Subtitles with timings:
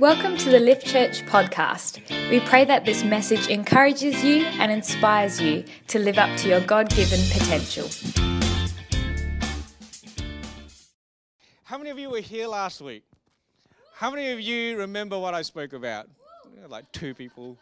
[0.00, 2.00] Welcome to the Lift Church podcast.
[2.28, 6.60] We pray that this message encourages you and inspires you to live up to your
[6.62, 7.88] God given potential.
[11.62, 13.04] How many of you were here last week?
[13.94, 16.08] How many of you remember what I spoke about?
[16.68, 17.56] Like two people.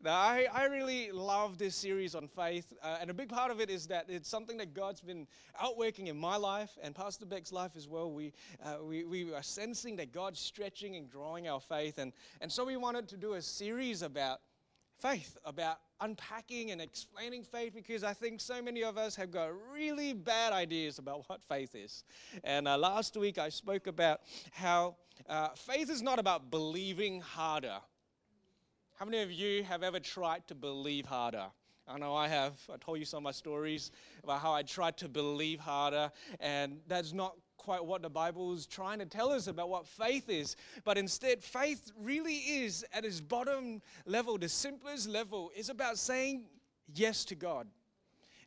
[0.00, 3.60] Now, I, I really love this series on faith, uh, and a big part of
[3.60, 5.26] it is that it's something that God's been
[5.60, 8.12] outworking in my life and Pastor Beck's life as well.
[8.12, 8.32] We,
[8.64, 12.64] uh, we, we are sensing that God's stretching and drawing our faith, and, and so
[12.64, 14.38] we wanted to do a series about
[15.00, 19.50] faith, about unpacking and explaining faith, because I think so many of us have got
[19.72, 22.04] really bad ideas about what faith is.
[22.44, 24.20] And uh, last week I spoke about
[24.52, 24.94] how
[25.28, 27.78] uh, faith is not about believing harder
[28.98, 31.44] how many of you have ever tried to believe harder?
[31.86, 32.54] I know I have.
[32.72, 33.92] I told you some of my stories
[34.24, 38.66] about how I tried to believe harder, and that's not quite what the Bible is
[38.66, 40.56] trying to tell us about what faith is.
[40.84, 46.46] But instead, faith really is at its bottom level, the simplest level, is about saying
[46.92, 47.68] yes to God.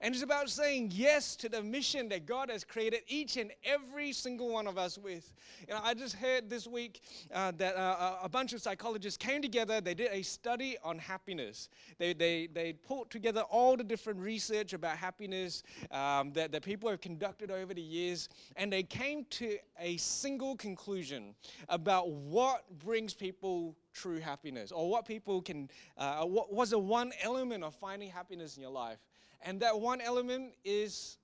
[0.01, 4.11] And it's about saying yes to the mission that God has created each and every
[4.13, 5.31] single one of us with.
[5.67, 9.43] You know, I just heard this week uh, that uh, a bunch of psychologists came
[9.43, 9.79] together.
[9.79, 11.69] They did a study on happiness.
[11.99, 16.89] They, they, they pulled together all the different research about happiness um, that, that people
[16.89, 18.27] have conducted over the years.
[18.55, 21.35] And they came to a single conclusion
[21.69, 27.11] about what brings people true happiness or what people can, uh, what was the one
[27.21, 28.97] element of finding happiness in your life.
[29.41, 31.17] And that one element is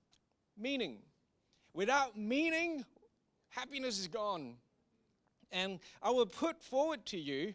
[0.56, 0.98] meaning.
[1.72, 2.84] Without meaning,
[3.48, 4.56] happiness is gone.
[5.52, 7.54] And I will put forward to you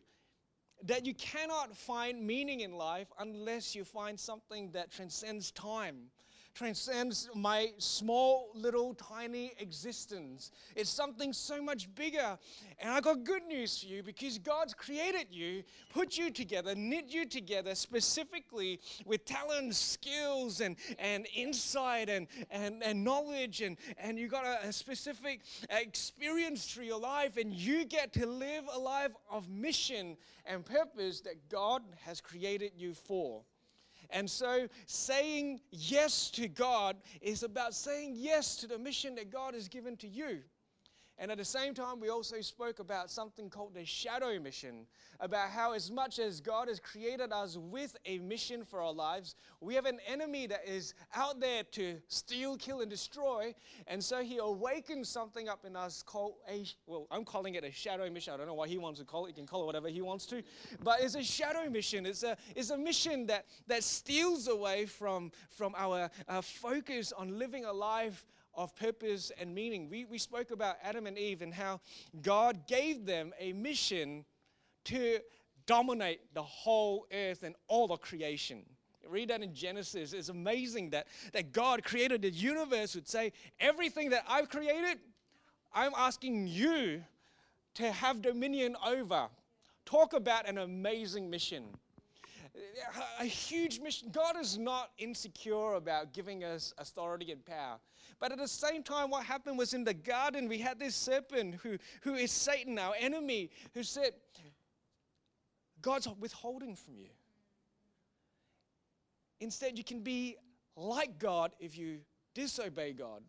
[0.84, 6.10] that you cannot find meaning in life unless you find something that transcends time
[6.54, 10.52] transcends my small, little, tiny existence.
[10.76, 12.38] It's something so much bigger.
[12.80, 17.06] And I got good news for you because God's created you, put you together, knit
[17.08, 23.62] you together specifically with talents, skills, and, and insight and, and, and knowledge.
[23.62, 28.26] And, and you got a, a specific experience through your life, and you get to
[28.26, 33.44] live a life of mission and purpose that God has created you for.
[34.14, 39.56] And so saying yes to God is about saying yes to the mission that God
[39.56, 40.40] has given to you.
[41.20, 44.88] And at the same time, we also spoke about something called the shadow mission,
[45.20, 49.36] about how, as much as God has created us with a mission for our lives,
[49.62, 53.54] we have an enemy that is out there to steal, kill, and destroy.
[53.88, 57.72] And so he awakens something up in us called a, well, I'm calling it a
[57.72, 58.34] shadow mission.
[58.34, 59.30] I don't know what he wants to call it.
[59.30, 60.42] He can call it whatever he wants to.
[60.84, 62.08] But it's a shadow mission.
[62.08, 67.38] It's a, it's a mission that, that steals away from, from our, our focus on
[67.38, 68.26] living a life
[68.56, 69.90] of purpose and meaning.
[69.90, 71.80] We, we spoke about Adam and Eve and how
[72.22, 74.26] God gave them a mission
[74.86, 75.20] to
[75.66, 78.64] dominate the whole earth and all of creation.
[79.08, 80.14] Read that in Genesis.
[80.14, 85.00] It's amazing that, that God created the universe would say, Everything that I've created,
[85.74, 87.04] I'm asking you
[87.76, 89.28] to have dominion over.
[89.86, 91.66] Talk about an amazing mission
[93.20, 94.10] a huge mission.
[94.12, 97.80] God is not insecure about giving us authority and power.
[98.20, 101.56] But at the same time, what happened was in the garden, we had this serpent
[101.56, 104.12] who, who is Satan, our enemy, who said,
[105.82, 107.10] God's withholding from you.
[109.40, 110.38] Instead, you can be
[110.78, 112.00] like God if you
[112.34, 113.22] disobey God.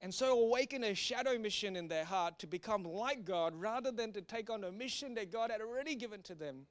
[0.00, 4.12] And so awaken a shadow mission in their heart to become like God rather than
[4.12, 6.66] to take on a mission that God had already given to them.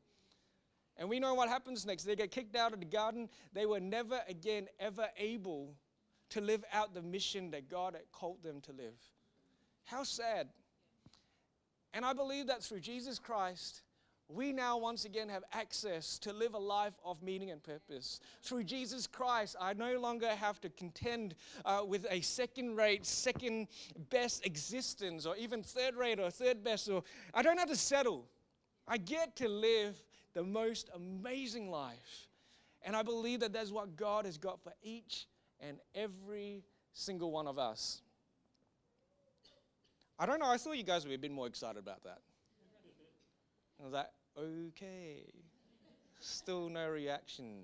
[0.99, 2.03] And we know what happens next.
[2.03, 3.29] They get kicked out of the garden.
[3.53, 5.73] They were never again ever able
[6.31, 8.99] to live out the mission that God had called them to live.
[9.85, 10.49] How sad.
[11.93, 13.81] And I believe that through Jesus Christ,
[14.27, 18.19] we now once again have access to live a life of meaning and purpose.
[18.43, 21.33] Through Jesus Christ, I no longer have to contend
[21.65, 23.69] uh, with a second rate, second
[24.11, 28.27] best existence, or even third rate or third best, or I don't have to settle.
[28.87, 29.95] I get to live
[30.39, 32.29] the most amazing life.
[32.83, 35.27] And I believe that that's what God has got for each
[35.59, 36.63] and every
[36.93, 38.01] single one of us.
[40.17, 42.19] I don't know, I thought you guys would be a bit more excited about that.
[43.81, 44.07] I was like,
[44.37, 45.25] okay.
[46.21, 47.57] Still no reaction.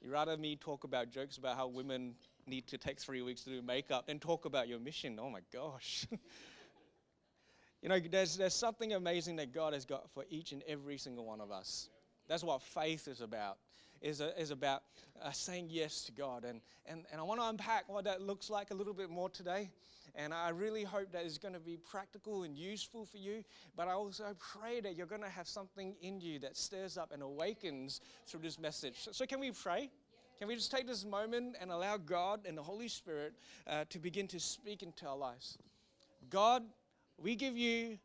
[0.00, 2.16] You'd rather me talk about jokes about how women
[2.48, 5.20] need to take three weeks to do makeup than talk about your mission.
[5.22, 6.04] Oh my gosh.
[7.82, 11.24] you know, there's, there's something amazing that God has got for each and every single
[11.24, 11.88] one of us.
[12.32, 13.58] That's what faith is about
[14.00, 14.84] is, a, is about
[15.22, 16.46] uh, saying yes to God.
[16.46, 19.28] And, and, and I want to unpack what that looks like a little bit more
[19.28, 19.68] today.
[20.14, 23.44] And I really hope that it's going to be practical and useful for you.
[23.76, 27.12] But I also pray that you're going to have something in you that stirs up
[27.12, 29.08] and awakens through this message.
[29.12, 29.90] So, can we pray?
[30.38, 33.34] Can we just take this moment and allow God and the Holy Spirit
[33.66, 35.58] uh, to begin to speak into our lives?
[36.30, 36.62] God,
[37.18, 37.98] we give you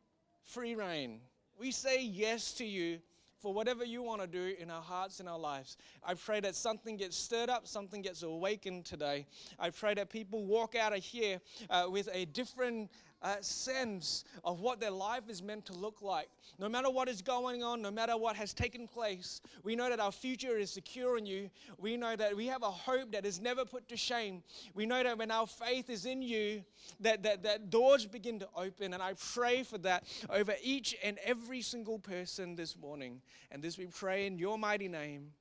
[0.43, 1.21] free rein.
[1.57, 2.99] We say yes to you
[3.39, 5.77] for whatever you want to do in our hearts and our lives.
[6.05, 9.25] I pray that something gets stirred up, something gets awakened today.
[9.59, 11.39] I pray that people walk out of here
[11.69, 12.89] uh, with a different
[13.21, 16.29] uh, sense of what their life is meant to look like.
[16.59, 19.99] No matter what is going on, no matter what has taken place, we know that
[19.99, 21.49] our future is secure in you.
[21.77, 24.43] We know that we have a hope that is never put to shame.
[24.73, 26.63] We know that when our faith is in you,
[26.99, 28.93] that, that, that doors begin to open.
[28.93, 33.21] And I pray for that over each and every single person this morning.
[33.51, 35.31] And this we pray in your mighty name.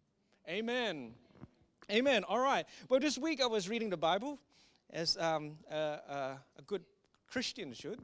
[0.49, 1.13] Amen.
[1.91, 2.25] Amen.
[2.25, 2.67] All right.
[2.89, 4.39] Well, this week I was reading the Bible
[4.91, 6.83] as um, a good
[7.31, 8.01] Christians should.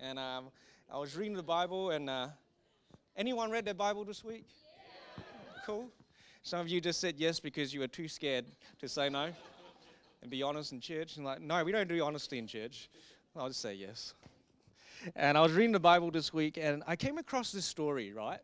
[0.00, 0.46] And um,
[0.92, 2.28] I was reading the Bible, and uh,
[3.16, 4.44] anyone read their Bible this week?
[5.16, 5.22] Yeah.
[5.64, 5.88] Cool.
[6.42, 8.44] Some of you just said yes because you were too scared
[8.78, 9.32] to say no
[10.22, 11.16] and be honest in church.
[11.16, 12.88] And like, no, we don't do honesty in church.
[13.34, 14.14] I'll just say yes.
[15.14, 18.40] And I was reading the Bible this week, and I came across this story, right?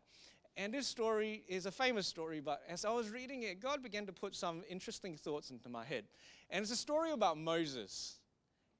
[0.55, 4.05] And this story is a famous story, but as I was reading it, God began
[4.05, 6.05] to put some interesting thoughts into my head.
[6.49, 8.17] And it's a story about Moses.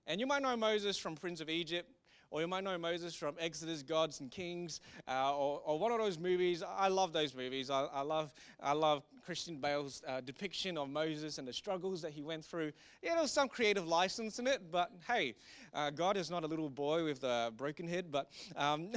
[0.08, 1.90] And you might know Moses from Prince of Egypt,
[2.30, 6.00] or you might know Moses from Exodus, Gods and Kings, uh, or, or, one of
[6.00, 6.64] those movies.
[6.64, 7.70] I love those movies.
[7.70, 12.12] I, I love, I love Christian Bale's uh, depiction of Moses and the struggles that
[12.12, 12.72] he went through.
[13.04, 15.36] Yeah, there was some creative license in it, but hey,
[15.76, 18.12] uh, God is not a little boy with a broken head.
[18.12, 18.90] But, um,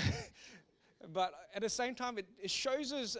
[1.12, 3.18] but at the same time, it, it shows us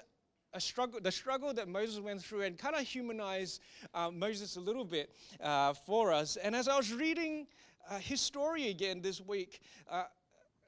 [0.54, 3.60] a struggle, the struggle that Moses went through and kind of humanize
[3.92, 5.10] uh, Moses a little bit
[5.42, 6.36] uh, for us.
[6.36, 7.46] And as I was reading
[7.88, 9.60] uh, his story again this week,
[9.90, 10.04] uh,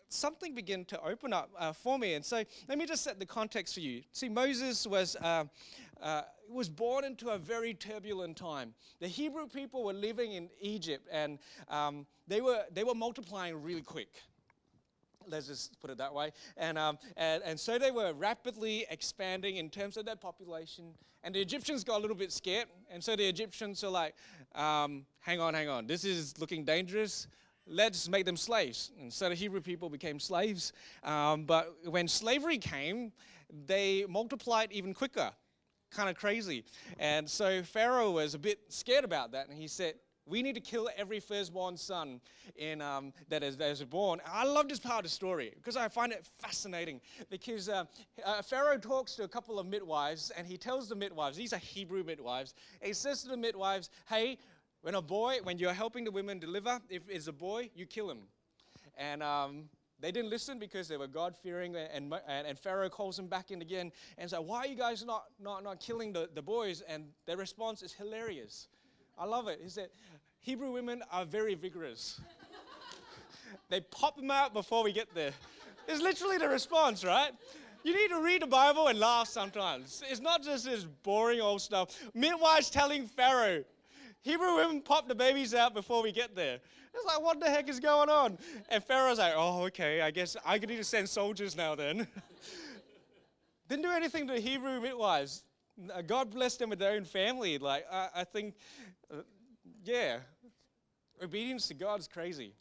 [0.09, 2.15] something began to open up uh, for me.
[2.15, 4.03] And so let me just set the context for you.
[4.13, 5.17] See, Moses was.
[5.17, 5.45] Uh,
[6.01, 8.73] uh, was born into a very turbulent time.
[9.01, 11.39] The Hebrew people were living in Egypt and
[11.69, 14.23] um, they, were, they were multiplying really quick
[15.31, 16.33] let's just put it that way.
[16.57, 20.95] And, um, and, and so they were rapidly expanding in terms of their population.
[21.25, 22.69] And the Egyptians got a little bit scared.
[22.91, 24.15] And so the Egyptians are like,
[24.55, 27.27] um, hang on, hang on, this is looking dangerous.
[27.67, 28.93] Let's make them slaves.
[28.99, 30.73] And so the Hebrew people became slaves.
[31.05, 33.13] Um, but when slavery came,
[33.67, 35.31] they multiplied even quicker.
[35.91, 36.65] Kind of crazy.
[36.99, 39.49] And so Pharaoh was a bit scared about that.
[39.49, 39.95] And he said,
[40.29, 42.21] we need to kill every firstborn son
[42.57, 44.21] in, um, that, is, that is born.
[44.27, 47.01] I love this part of the story because I find it fascinating.
[47.31, 47.85] Because uh,
[48.25, 51.59] uh, Pharaoh talks to a couple of midwives and he tells the midwives, these are
[51.59, 54.39] Hebrew midwives, he says to the midwives, hey,
[54.83, 58.11] when a boy, when you're helping the women deliver, if it's a boy, you kill
[58.11, 58.21] him.
[58.97, 59.65] And um,
[60.01, 63.51] they didn't listen because they were God fearing, and, and, and, Pharaoh calls them back
[63.51, 66.83] in again and says, Why are you guys not, not, not killing the, the boys?
[66.83, 68.69] And their response is hilarious.
[69.19, 69.61] I love it.
[69.63, 69.89] He said,
[70.41, 72.21] Hebrew women are very vigorous.
[73.69, 75.33] they pop them out before we get there.
[75.87, 77.31] It's literally the response, right?
[77.85, 80.03] You need to read the Bible and laugh sometimes.
[80.11, 81.99] It's not just this boring old stuff.
[82.13, 83.65] Midwives telling Pharaoh,
[84.21, 86.59] Hebrew women pop the babies out before we get there.
[86.95, 88.39] It's like, what the heck is going on?
[88.69, 92.09] And Pharaoh's like, oh, okay, I guess I could need to send soldiers now then.
[93.69, 95.45] Didn't do anything to Hebrew midwives.
[96.07, 97.59] God blessed them with their own family.
[97.59, 98.55] Like, I, I think,
[98.98, 98.98] uh,
[99.89, 100.19] yeah,
[101.23, 102.53] obedience to God is crazy.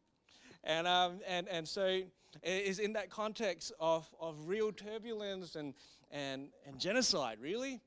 [0.64, 2.06] And, um, and, and so it
[2.44, 5.74] is in that context of, of real turbulence and,
[6.10, 7.82] and, and genocide, really,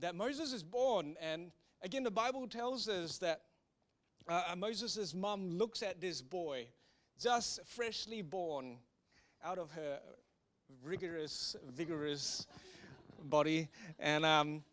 [0.00, 1.14] that Moses is born.
[1.20, 3.42] And again, the Bible tells us that
[4.28, 6.66] uh, uh Moses' mom looks at this boy,
[7.22, 8.76] just freshly born
[9.44, 10.00] out of her
[10.82, 12.44] rigorous, vigorous
[13.22, 13.68] body.
[14.00, 14.64] And um,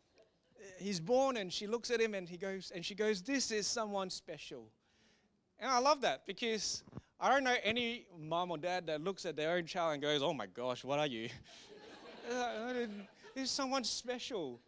[0.78, 3.68] he's born, and she looks at him, and he goes, and she goes, "This is
[3.68, 4.70] someone special."
[5.60, 6.84] And I love that because
[7.20, 10.22] I don't know any mom or dad that looks at their own child and goes,
[10.22, 11.30] oh my gosh, what are you?
[12.30, 12.88] this
[13.36, 14.60] is someone special.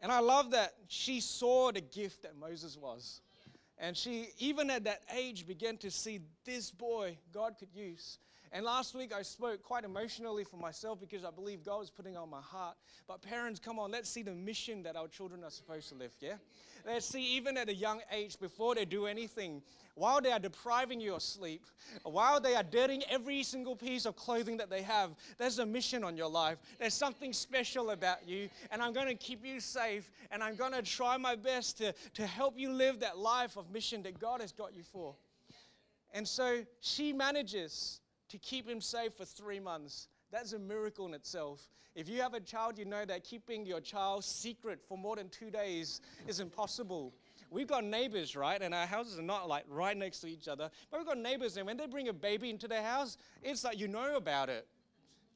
[0.00, 3.20] And I love that she saw the gift that Moses was.
[3.76, 8.18] And she, even at that age, began to see this boy God could use.
[8.52, 12.16] And last week I spoke quite emotionally for myself because I believe God was putting
[12.16, 12.76] on my heart.
[13.06, 16.12] But parents, come on, let's see the mission that our children are supposed to live,
[16.20, 16.34] yeah?
[16.86, 19.62] Let's see, even at a young age, before they do anything,
[19.94, 21.66] while they are depriving you of sleep,
[22.04, 26.04] while they are dirtying every single piece of clothing that they have, there's a mission
[26.04, 26.58] on your life.
[26.78, 30.72] There's something special about you, and I'm going to keep you safe, and I'm going
[30.72, 34.40] to try my best to, to help you live that life of mission that God
[34.40, 35.14] has got you for.
[36.14, 40.08] And so she manages to keep him safe for three months.
[40.30, 41.68] That's a miracle in itself.
[41.94, 45.28] If you have a child, you know that keeping your child secret for more than
[45.30, 47.14] two days is impossible.
[47.50, 48.60] We've got neighbors, right?
[48.60, 50.70] And our houses are not like right next to each other.
[50.90, 53.78] But we've got neighbors, and when they bring a baby into their house, it's like
[53.78, 54.66] you know about it.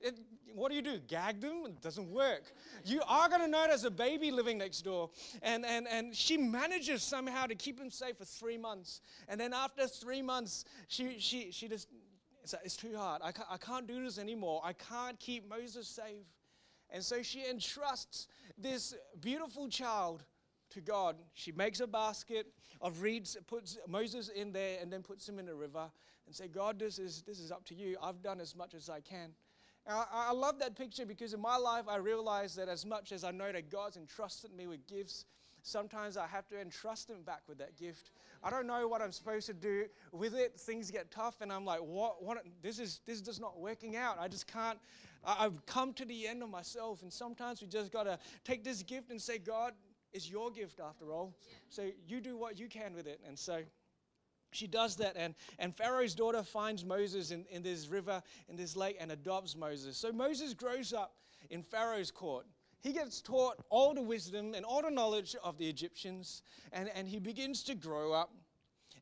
[0.02, 0.18] It,
[0.54, 0.98] what do you do?
[1.06, 1.62] Gag them?
[1.66, 2.42] It doesn't work.
[2.84, 5.10] You are going to know there's a baby living next door.
[5.42, 9.00] And, and, and she manages somehow to keep him safe for three months.
[9.28, 11.88] And then after three months, she, she, she just,
[12.42, 13.22] it's, it's too hard.
[13.24, 14.60] I can't, I can't do this anymore.
[14.64, 16.26] I can't keep Moses safe.
[16.90, 20.24] And so she entrusts this beautiful child
[20.70, 21.16] to God.
[21.34, 22.46] She makes a basket
[22.80, 25.90] of reeds, puts Moses in there, and then puts him in the river
[26.26, 27.96] and say, God, this is, this is up to you.
[28.02, 29.30] I've done as much as I can.
[29.88, 33.24] I, I love that picture because in my life I realize that as much as
[33.24, 35.24] I know that God's entrusted me with gifts,
[35.62, 38.10] sometimes I have to entrust Him back with that gift.
[38.42, 40.58] I don't know what I'm supposed to do with it.
[40.58, 42.22] Things get tough, and I'm like, what?
[42.22, 42.38] What?
[42.62, 44.18] This is this is just not working out.
[44.20, 44.78] I just can't.
[45.24, 49.10] I've come to the end of myself, and sometimes we just gotta take this gift
[49.10, 49.72] and say, God,
[50.12, 51.34] it's your gift after all.
[51.68, 53.62] So you do what you can with it, and so
[54.52, 58.76] she does that and, and pharaoh's daughter finds moses in, in this river in this
[58.76, 61.14] lake and adopts moses so moses grows up
[61.50, 62.46] in pharaoh's court
[62.82, 67.08] he gets taught all the wisdom and all the knowledge of the egyptians and, and
[67.08, 68.30] he begins to grow up.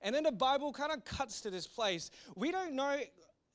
[0.02, 2.10] And then the bible kind of cuts to this place.
[2.36, 2.98] We don't know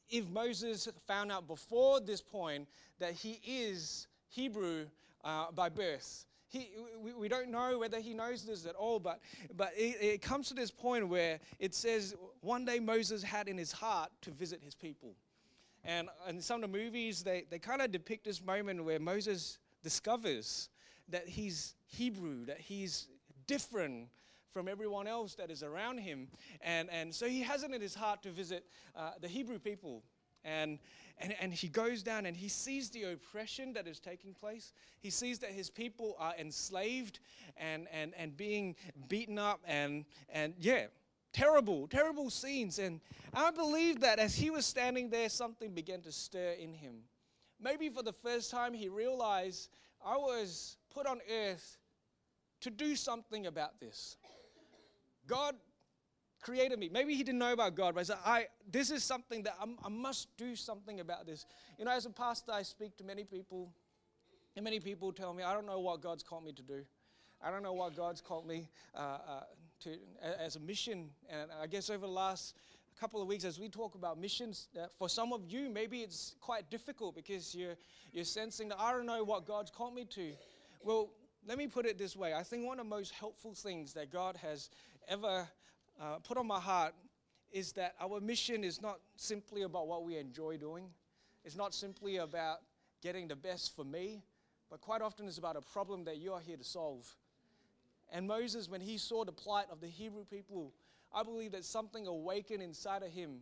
[0.10, 2.68] if moses found out before this point
[3.00, 4.86] that he is hebrew
[5.24, 6.26] uh, by birth.
[6.48, 6.70] He,
[7.02, 9.20] we, we don't know whether he knows this at all, but,
[9.58, 13.58] but it, it comes to this point where it says one day Moses had in
[13.58, 15.16] his heart to visit his people.
[15.84, 19.60] And in some of the movies, they, they kind of depict this moment where Moses
[19.86, 20.70] discovers
[21.10, 23.08] that he's Hebrew, that he's
[23.46, 24.08] different
[24.52, 26.28] from everyone else that is around him.
[26.62, 28.66] And, and so he has it in his heart to visit
[28.96, 30.02] uh, the Hebrew people.
[30.44, 30.80] And,
[31.20, 34.74] and, and he goes down and he sees the oppression that is taking place.
[35.02, 37.20] He sees that his people are enslaved
[37.56, 38.76] and, and, and being
[39.08, 40.86] beaten up and, and yeah,
[41.32, 42.80] terrible, terrible scenes.
[42.80, 43.02] And
[43.36, 47.04] I believe that as he was standing there, something began to stir in him.
[47.66, 49.70] Maybe for the first time, he realized
[50.06, 51.80] I was put on earth
[52.62, 54.18] to do something about this.
[55.26, 55.56] God
[56.44, 56.90] created me.
[56.94, 59.90] Maybe he didn't know about God, but said, I, this is something that I'm, i
[59.90, 61.48] must do something about this.
[61.80, 63.74] You know, as a pastor, I speak to many people,
[64.56, 66.86] and many people tell me, I don't know what God's called me to do.
[67.44, 69.44] I don't know what God's called me uh, uh,
[69.82, 69.98] to
[70.40, 71.10] as a mission.
[71.28, 72.56] And I guess over the last
[73.00, 76.36] couple of weeks, as we talk about missions, uh, for some of you, maybe it's
[76.40, 77.76] quite difficult because you're,
[78.14, 80.32] you're sensing that I don't know what God's called me to.
[80.84, 81.10] Well,
[81.46, 84.12] let me put it this way I think one of the most helpful things that
[84.12, 84.70] God has
[85.08, 85.48] ever
[86.02, 86.94] uh, put on my heart
[87.52, 90.90] is that our mission is not simply about what we enjoy doing.
[91.44, 92.58] It's not simply about
[93.02, 94.24] getting the best for me,
[94.70, 97.08] but quite often it's about a problem that you are here to solve.
[98.12, 100.74] And Moses, when he saw the plight of the Hebrew people,
[101.16, 103.40] I believe that something awakened inside of him.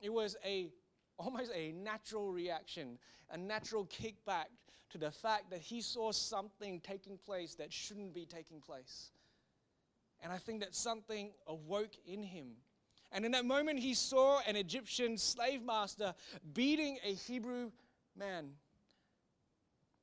[0.00, 0.70] It was a
[1.18, 2.98] almost a natural reaction,
[3.30, 4.46] a natural kickback
[4.90, 9.10] to the fact that he saw something taking place that shouldn't be taking place.
[10.22, 12.48] And I think that something awoke in him.
[13.12, 16.14] And in that moment, he saw an Egyptian slave master
[16.54, 17.70] beating a Hebrew
[18.16, 18.50] man.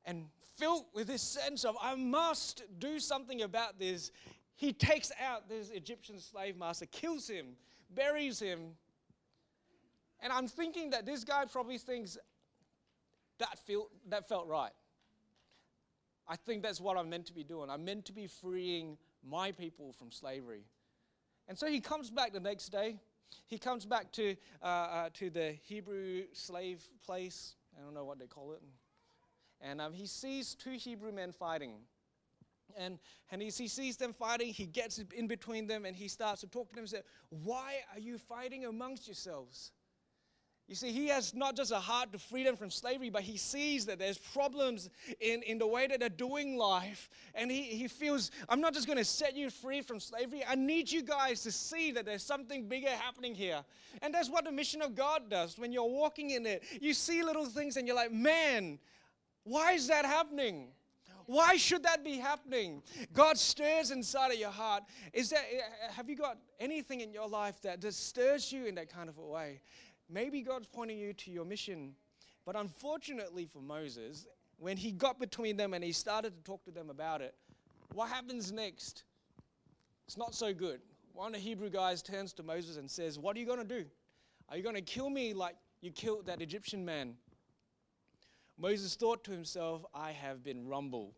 [0.05, 0.25] And
[0.57, 4.11] filled with this sense of, I must do something about this,
[4.55, 7.47] he takes out this Egyptian slave master, kills him,
[7.93, 8.59] buries him.
[10.19, 12.17] And I'm thinking that this guy probably thinks
[13.39, 14.71] that, feel, that felt right.
[16.27, 17.69] I think that's what I'm meant to be doing.
[17.69, 20.63] I'm meant to be freeing my people from slavery.
[21.47, 22.97] And so he comes back the next day.
[23.47, 27.55] He comes back to, uh, uh, to the Hebrew slave place.
[27.77, 28.61] I don't know what they call it.
[29.59, 31.73] And um, he sees two Hebrew men fighting.
[32.77, 32.99] And,
[33.31, 34.47] and he, sees them fighting.
[34.47, 37.75] He gets in between them and he starts to talk to them and says, Why
[37.93, 39.71] are you fighting amongst yourselves?
[40.67, 43.85] You see, he has not just a heart to freedom from slavery, but he sees
[43.87, 44.89] that there's problems
[45.19, 47.09] in, in the way that they're doing life.
[47.35, 50.41] And he, he feels, I'm not just going to set you free from slavery.
[50.47, 53.61] I need you guys to see that there's something bigger happening here.
[54.01, 55.57] And that's what the mission of God does.
[55.57, 58.79] When you're walking in it, you see little things and you're like, man,
[59.43, 60.69] why is that happening?
[61.25, 62.81] Why should that be happening?
[63.13, 64.83] God stirs inside of your heart.
[65.13, 65.45] Is that
[65.91, 69.17] have you got anything in your life that just stirs you in that kind of
[69.17, 69.61] a way?
[70.09, 71.93] Maybe God's pointing you to your mission.
[72.45, 74.27] But unfortunately for Moses,
[74.57, 77.35] when he got between them and he started to talk to them about it,
[77.93, 79.03] what happens next?
[80.07, 80.81] It's not so good.
[81.13, 83.65] One of the Hebrew guys turns to Moses and says, What are you going to
[83.65, 83.85] do?
[84.49, 87.15] Are you going to kill me like you killed that Egyptian man?
[88.63, 91.15] Moses thought to himself, I have been rumbled.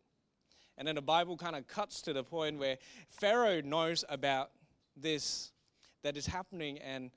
[0.79, 2.79] And then the Bible kind of cuts to the point where
[3.11, 4.49] Pharaoh knows about
[4.97, 5.51] this
[6.01, 7.11] that is happening, and,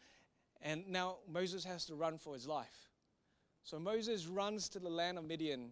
[0.61, 2.91] and now Moses has to run for his life.
[3.63, 5.71] So Moses runs to the land of Midian,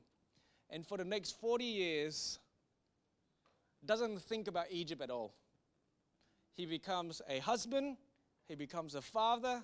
[0.71, 2.39] and for the next 40 years,
[3.85, 5.35] doesn't think about Egypt at all.
[6.55, 7.99] He becomes a husband,
[8.49, 9.63] he becomes a father,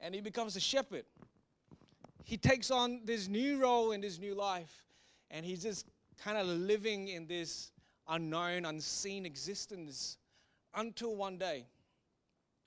[0.00, 1.04] and he becomes a shepherd.
[2.24, 4.84] He takes on this new role in this new life,
[5.30, 5.86] and he's just
[6.18, 7.72] kind of living in this
[8.08, 10.18] unknown, unseen existence
[10.74, 11.66] until one day.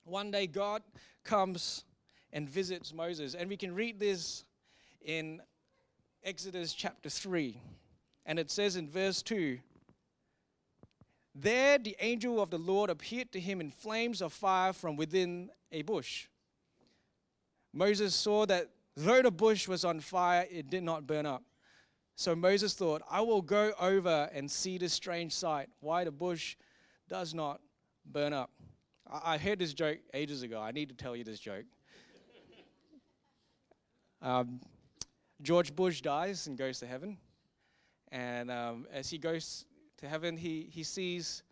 [0.04, 0.82] One day, God
[1.22, 1.84] comes
[2.32, 4.44] and visits Moses, and we can read this
[5.02, 5.40] in
[6.22, 7.60] Exodus chapter 3.
[8.26, 9.58] And it says in verse 2
[11.34, 15.50] There the angel of the Lord appeared to him in flames of fire from within
[15.70, 16.26] a bush.
[17.72, 21.42] Moses saw that though the bush was on fire, it did not burn up.
[22.16, 26.56] So Moses thought, I will go over and see this strange sight, why the bush
[27.08, 27.60] does not
[28.06, 28.50] burn up.
[29.10, 30.60] I, heard this joke ages ago.
[30.60, 31.64] I need to tell you this joke.
[34.22, 34.60] Um,
[35.42, 37.18] George Bush dies and goes to heaven.
[38.10, 39.66] And um, as he goes
[39.98, 41.42] to heaven, he, he sees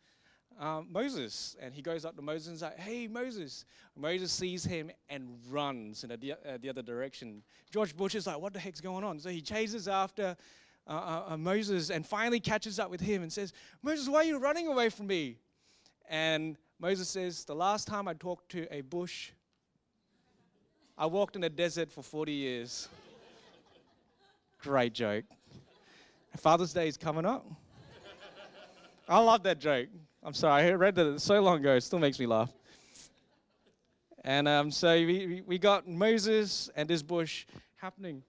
[0.59, 1.57] um, Moses.
[1.61, 3.65] And he goes up to Moses and is like, Hey, Moses.
[3.97, 7.43] Moses sees him and runs in the, uh, the other direction.
[7.71, 9.19] George Bush is like, What the heck's going on?
[9.19, 10.37] So he chases after
[10.87, 14.25] uh, uh, uh, Moses and finally catches up with him and says, Moses, why are
[14.25, 15.39] you running away from me?
[16.09, 19.31] And Moses says, The last time I talked to a bush,
[20.99, 22.89] I walked in a desert for 40 years.
[24.59, 25.25] Great joke.
[26.37, 27.47] Father's Day is coming up.
[29.09, 29.89] I love that joke.
[30.25, 32.53] I'm sorry, I read that so long ago, it still makes me laugh.
[34.25, 38.23] And um, so we, we got Moses and this bush happening.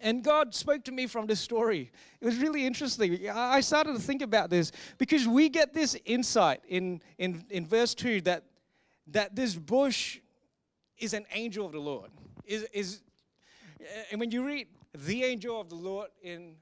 [0.00, 1.90] And God spoke to me from this story.
[2.20, 3.28] It was really interesting.
[3.28, 7.92] I started to think about this because we get this insight in, in, in verse
[7.94, 8.44] 2 that,
[9.08, 10.20] that this bush
[10.98, 12.12] is an angel of the Lord.
[12.44, 13.00] Is, is,
[14.12, 16.54] and when you read the angel of the Lord in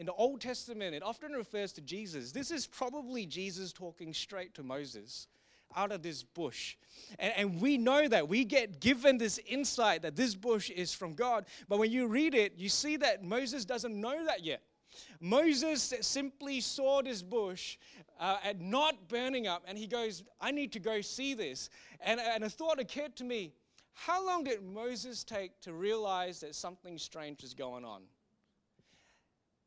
[0.00, 2.32] in the Old Testament, it often refers to Jesus.
[2.32, 5.28] This is probably Jesus talking straight to Moses
[5.76, 6.76] out of this bush.
[7.18, 8.26] And, and, we know that.
[8.26, 11.44] We get given this insight that this bush is from God.
[11.68, 14.62] But when you read it, you see that Moses doesn't know that yet.
[15.20, 17.76] Moses simply saw this bush
[18.18, 21.68] uh, not burning up, and he goes, I need to go see this.
[22.00, 23.52] And, and a thought occurred to me
[23.92, 28.00] how long did Moses take to realize that something strange was going on?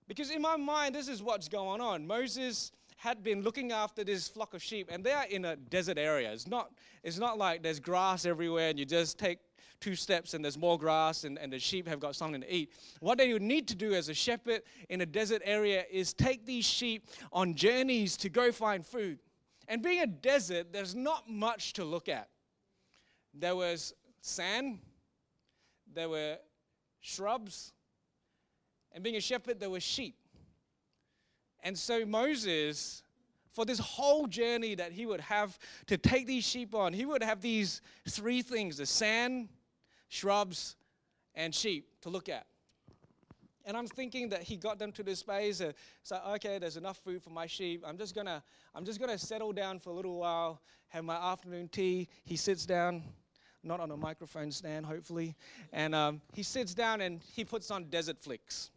[0.07, 2.05] Because in my mind, this is what's going on.
[2.05, 5.97] Moses had been looking after this flock of sheep, and they are in a desert
[5.97, 6.31] area.
[6.31, 6.71] It's not,
[7.03, 9.39] it's not like there's grass everywhere and you just take
[9.81, 12.71] two steps and there's more grass and, and the sheep have got something to eat.
[13.01, 16.45] What they would need to do as a shepherd in a desert area is take
[16.45, 19.19] these sheep on journeys to go find food.
[19.67, 22.29] And being a desert, there's not much to look at.
[23.33, 24.79] There was sand,
[25.93, 26.37] there were
[27.01, 27.73] shrubs,
[28.93, 30.15] and being a shepherd, there were sheep.
[31.63, 33.03] And so Moses,
[33.53, 37.23] for this whole journey that he would have to take these sheep on, he would
[37.23, 39.49] have these three things the sand,
[40.09, 40.75] shrubs,
[41.35, 42.45] and sheep to look at.
[43.65, 45.61] And I'm thinking that he got them to this space.
[45.61, 45.71] Uh,
[46.03, 47.81] so okay, there's enough food for my sheep.
[47.87, 48.43] I'm just gonna,
[48.75, 52.09] I'm just gonna settle down for a little while, have my afternoon tea.
[52.25, 53.03] He sits down,
[53.63, 55.33] not on a microphone stand, hopefully,
[55.71, 58.69] and um, he sits down and he puts on Desert Flicks.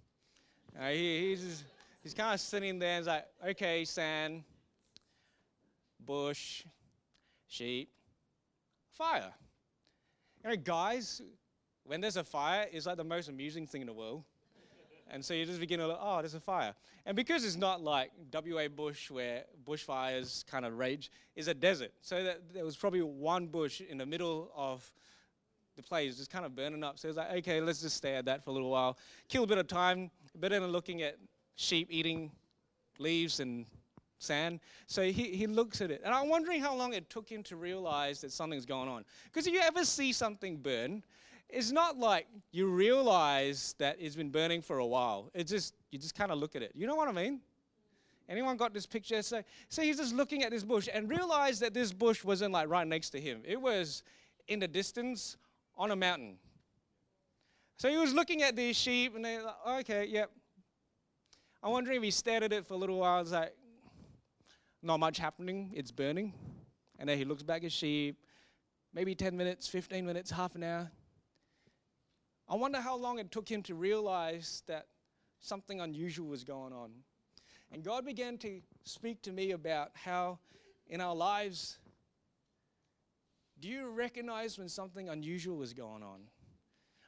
[0.78, 1.64] Uh, he, he's,
[2.02, 4.44] he's kind of sitting there and he's like, okay, sand,
[6.04, 6.64] bush,
[7.48, 7.90] sheep,
[8.92, 9.32] fire.
[10.44, 11.22] You know, guys,
[11.84, 14.24] when there's a fire, it's like the most amusing thing in the world.
[15.08, 16.74] And so you just begin to, look, oh, there's a fire.
[17.04, 21.92] And because it's not like WA bush where bushfires kind of rage, it's a desert.
[22.00, 24.92] So that there was probably one bush in the middle of
[25.76, 26.98] the place just kind of burning up.
[26.98, 29.46] So it's like, okay, let's just stay at that for a little while, kill a
[29.46, 31.16] bit of time, better than looking at
[31.56, 32.30] sheep eating
[32.98, 33.66] leaves and
[34.18, 34.60] sand.
[34.86, 36.02] So he, he looks at it.
[36.04, 39.04] And I'm wondering how long it took him to realize that something's going on.
[39.24, 41.02] Because if you ever see something burn,
[41.48, 45.30] it's not like you realize that it's been burning for a while.
[45.34, 46.72] It's just, you just kind of look at it.
[46.74, 47.40] You know what I mean?
[48.28, 49.22] Anyone got this picture?
[49.22, 52.68] So, so he's just looking at this bush and realized that this bush wasn't like
[52.68, 53.42] right next to him.
[53.44, 54.02] It was
[54.48, 55.36] in the distance
[55.76, 56.38] on a mountain.
[57.78, 60.30] So he was looking at these sheep and they're like, oh, okay, yep.
[61.62, 63.20] I'm wondering if he stared at it for a little while.
[63.20, 63.54] It's like,
[64.82, 66.32] not much happening, it's burning.
[66.98, 68.18] And then he looks back at sheep,
[68.94, 70.90] maybe 10 minutes, 15 minutes, half an hour.
[72.48, 74.86] I wonder how long it took him to realize that
[75.40, 76.92] something unusual was going on.
[77.72, 80.38] And God began to speak to me about how
[80.86, 81.78] in our lives,
[83.60, 86.20] do you recognize when something unusual is going on?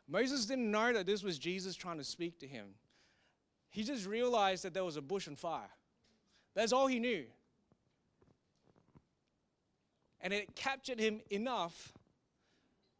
[0.08, 2.68] Moses didn't know that this was Jesus trying to speak to him.
[3.70, 5.70] He just realized that there was a bush on fire.
[6.54, 7.26] That's all he knew.
[10.20, 11.92] And it captured him enough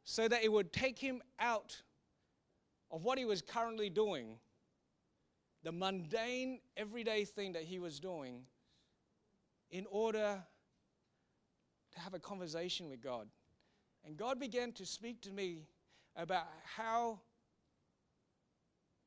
[0.05, 1.81] so that it would take him out
[2.91, 4.37] of what he was currently doing,
[5.63, 8.43] the mundane, everyday thing that he was doing,
[9.71, 10.43] in order
[11.93, 13.29] to have a conversation with God.
[14.07, 15.67] And God began to speak to me
[16.17, 17.21] about how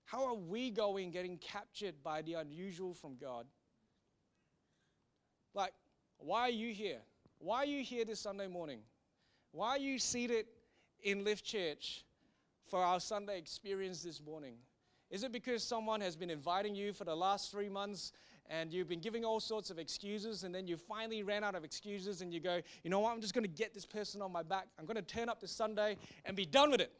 [0.05, 3.45] how are we going getting captured by the unusual from God?
[5.53, 5.71] Like,
[6.17, 6.99] why are you here?
[7.39, 8.79] Why are you here this Sunday morning?
[9.53, 10.47] Why are you seated
[11.01, 12.03] in Lift Church
[12.67, 14.55] for our Sunday experience this morning?
[15.09, 18.11] Is it because someone has been inviting you for the last three months
[18.51, 21.63] and you've been giving all sorts of excuses, and then you finally ran out of
[21.63, 24.31] excuses, and you go, you know what, I'm just going to get this person on
[24.31, 24.67] my back.
[24.77, 26.91] I'm going to turn up this Sunday and be done with it.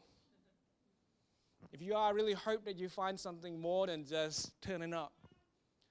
[1.72, 5.12] If you are, I really hope that you find something more than just turning up.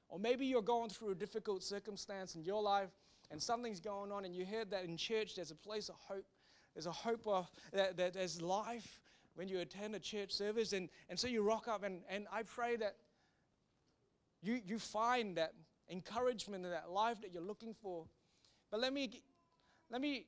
[0.10, 2.90] Or maybe you're going through a difficult circumstance in your life
[3.30, 6.26] and something's going on, and you heard that in church there's a place of hope.
[6.74, 9.00] There's a hope of that, that there's life
[9.36, 10.74] when you attend a church service.
[10.74, 12.96] And, and so you rock up, and, and I pray that
[14.42, 15.54] you, you find that
[15.90, 18.06] encouragement and that life that you're looking for.
[18.70, 19.22] But let me,
[19.90, 20.26] let me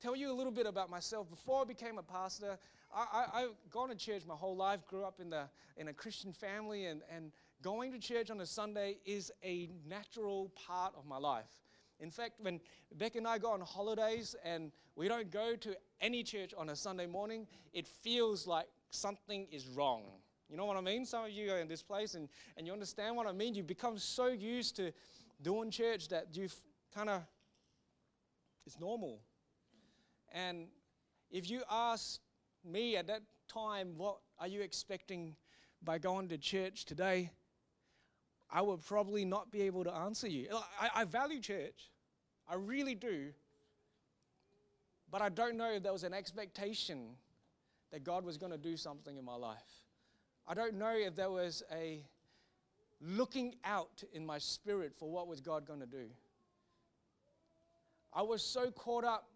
[0.00, 1.28] tell you a little bit about myself.
[1.28, 2.58] Before I became a pastor,
[2.94, 5.92] I, I, have gone to church my whole life, grew up in, the, in a
[5.92, 11.06] Christian family, and, and going to church on a Sunday is a natural part of
[11.06, 11.50] my life.
[12.00, 12.60] In fact, when
[12.94, 16.76] Beck and I go on holidays and we don't go to any church on a
[16.76, 20.04] Sunday morning, it feels like something is wrong.
[20.50, 21.06] You know what I mean?
[21.06, 23.54] Some of you are in this place and, and you understand what I mean.
[23.54, 24.92] You become so used to
[25.42, 26.48] doing church that you
[26.92, 27.22] kind of,
[28.66, 29.20] it's normal.
[30.32, 30.66] And
[31.30, 32.20] if you ask
[32.64, 35.36] me at that time, what are you expecting
[35.84, 37.30] by going to church today?
[38.50, 40.48] I would probably not be able to answer you.
[40.80, 41.90] I, I value church,
[42.48, 43.28] I really do.
[45.12, 47.10] But I don't know if there was an expectation
[47.92, 49.79] that God was going to do something in my life.
[50.50, 52.02] I don't know if there was a
[53.00, 56.06] looking out in my spirit for what was God going to do.
[58.12, 59.28] I was so caught up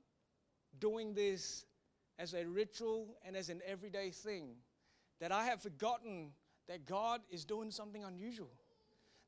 [0.80, 1.66] doing this
[2.18, 4.56] as a ritual and as an everyday thing
[5.20, 6.32] that I have forgotten
[6.66, 8.50] that God is doing something unusual.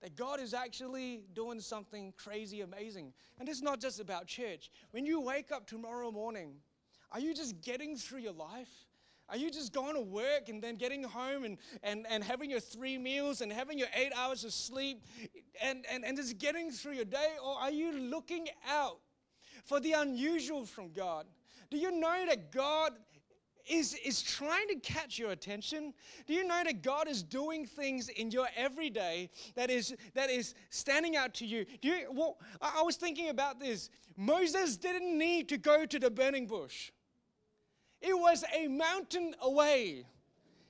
[0.02, 3.12] That God is actually doing something crazy amazing.
[3.38, 4.72] And it's not just about church.
[4.90, 6.54] When you wake up tomorrow morning,
[7.12, 8.85] are you just getting through your life?
[9.28, 12.60] Are you just going to work and then getting home and, and, and having your
[12.60, 15.02] three meals and having your eight hours of sleep
[15.60, 17.34] and, and, and just getting through your day?
[17.44, 18.98] Or are you looking out
[19.64, 21.26] for the unusual from God?
[21.70, 22.92] Do you know that God
[23.68, 25.92] is, is trying to catch your attention?
[26.26, 30.54] Do you know that God is doing things in your everyday that is, that is
[30.70, 31.66] standing out to you?
[31.82, 33.90] Do you well, I was thinking about this.
[34.16, 36.92] Moses didn't need to go to the burning bush.
[38.06, 40.04] It was a mountain away.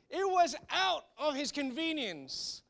[0.09, 2.63] It was out of his convenience.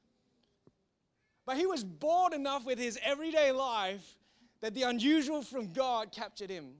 [1.45, 4.17] But he was bored enough with his everyday life
[4.61, 6.73] that the unusual from God captured him.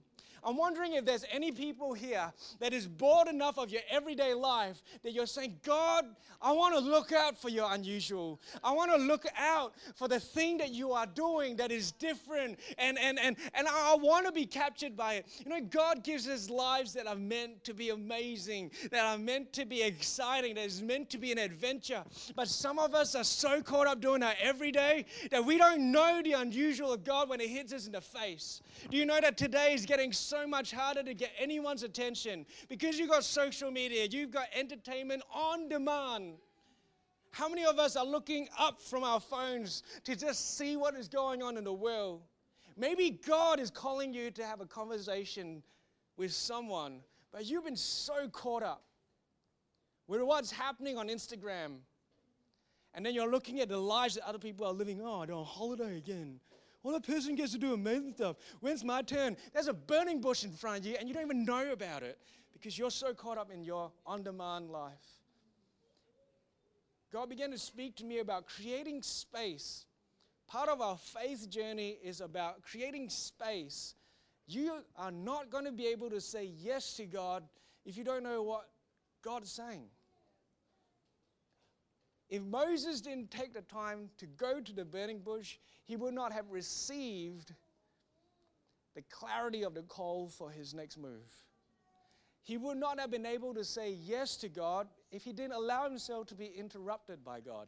[0.47, 2.31] I'm wondering if there's any people here
[2.61, 6.05] that is bored enough of your everyday life that you're saying, God,
[6.41, 8.39] I want to look out for your unusual.
[8.63, 12.59] I want to look out for the thing that you are doing that is different.
[12.77, 15.25] And, and, and, and I want to be captured by it.
[15.43, 19.51] You know, God gives us lives that are meant to be amazing, that are meant
[19.51, 22.05] to be exciting, that is meant to be an adventure.
[22.37, 26.21] But some of us are so caught up doing our everyday that we don't know
[26.23, 28.61] the unusual of God when it hits us in the face.
[28.89, 32.99] Do you know that today is getting so much harder to get anyone's attention because
[32.99, 36.35] you've got social media, you've got entertainment on demand.
[37.31, 41.07] How many of us are looking up from our phones to just see what is
[41.07, 42.21] going on in the world?
[42.75, 45.63] Maybe God is calling you to have a conversation
[46.17, 46.99] with someone,
[47.31, 48.83] but you've been so caught up
[50.07, 51.77] with what's happening on Instagram.
[52.93, 55.01] And then you're looking at the lives that other people are living.
[55.03, 56.39] Oh, they're on holiday again.
[56.83, 58.37] Well, that person gets to do amazing stuff.
[58.59, 59.35] When's my turn?
[59.53, 62.19] There's a burning bush in front of you, and you don't even know about it
[62.53, 64.93] because you're so caught up in your on demand life.
[67.11, 69.85] God began to speak to me about creating space.
[70.47, 73.95] Part of our faith journey is about creating space.
[74.45, 77.43] You are not going to be able to say yes to God
[77.85, 78.69] if you don't know what
[79.21, 79.87] God is saying.
[82.29, 86.33] If Moses didn't take the time to go to the burning bush, he would not
[86.33, 87.53] have received
[88.95, 91.45] the clarity of the call for his next move.
[92.43, 95.83] He would not have been able to say yes to God if he didn't allow
[95.83, 97.67] himself to be interrupted by God.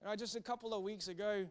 [0.00, 1.46] You know, just a couple of weeks ago,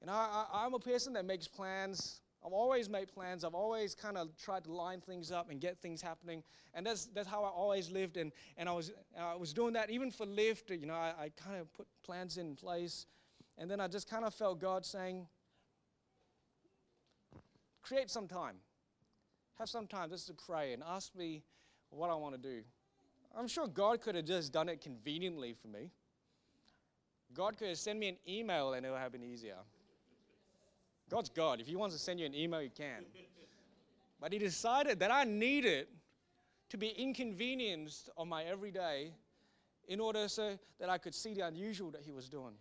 [0.00, 2.20] you know, I, am a person that makes plans.
[2.44, 3.44] I've always made plans.
[3.44, 6.42] I've always kind of tried to line things up and get things happening.
[6.72, 8.16] And that's, that's how I always lived.
[8.16, 10.70] And, and I, was, I was doing that even for Lift.
[10.70, 13.06] You know, I, I kind of put plans in place.
[13.58, 15.26] And then I just kind of felt God saying,
[17.82, 18.56] create some time.
[19.58, 21.42] Have some time just to pray and ask me
[21.90, 22.62] what I want to do.
[23.36, 25.90] I'm sure God could have just done it conveniently for me.
[27.34, 29.56] God could have sent me an email and it would have been easier.
[31.10, 31.60] God's God.
[31.60, 33.04] If He wants to send you an email, He can.
[34.20, 35.88] But He decided that I needed
[36.70, 39.12] to be inconvenienced on my everyday
[39.86, 42.54] in order so that I could see the unusual that He was doing.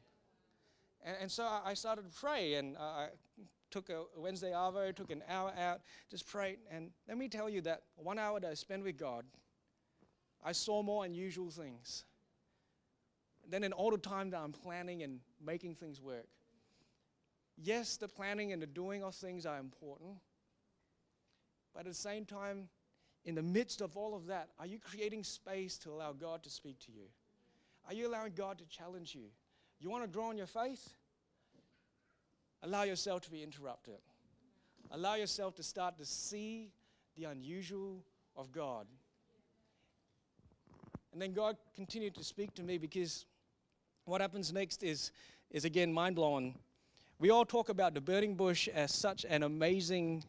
[1.03, 3.09] And, and so I started to pray, and I
[3.69, 6.59] took a Wednesday Arvo, took an hour out, just prayed.
[6.71, 9.25] And let me tell you that one hour that I spent with God,
[10.43, 12.05] I saw more unusual things
[13.49, 16.27] than in all the time that I'm planning and making things work.
[17.57, 20.11] Yes, the planning and the doing of things are important.
[21.73, 22.69] But at the same time,
[23.25, 26.49] in the midst of all of that, are you creating space to allow God to
[26.49, 27.03] speak to you?
[27.87, 29.25] Are you allowing God to challenge you?
[29.79, 30.95] You want to grow in your faith?
[32.63, 33.99] Allow yourself to be interrupted.
[34.91, 36.71] Allow yourself to start to see
[37.15, 38.03] the unusual
[38.35, 38.87] of God.
[41.11, 43.25] And then God continued to speak to me because
[44.05, 45.11] what happens next is,
[45.51, 46.55] is again mind blowing.
[47.19, 50.23] We all talk about the burning bush as such an amazing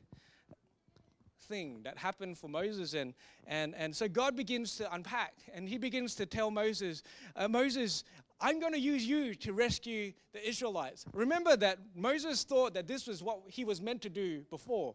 [1.48, 2.94] thing that happened for Moses.
[2.94, 3.12] And,
[3.46, 7.02] and, and so God begins to unpack and he begins to tell Moses,
[7.36, 8.04] uh, Moses,
[8.40, 11.04] I'm going to use you to rescue the Israelites.
[11.12, 14.94] Remember that Moses thought that this was what he was meant to do before.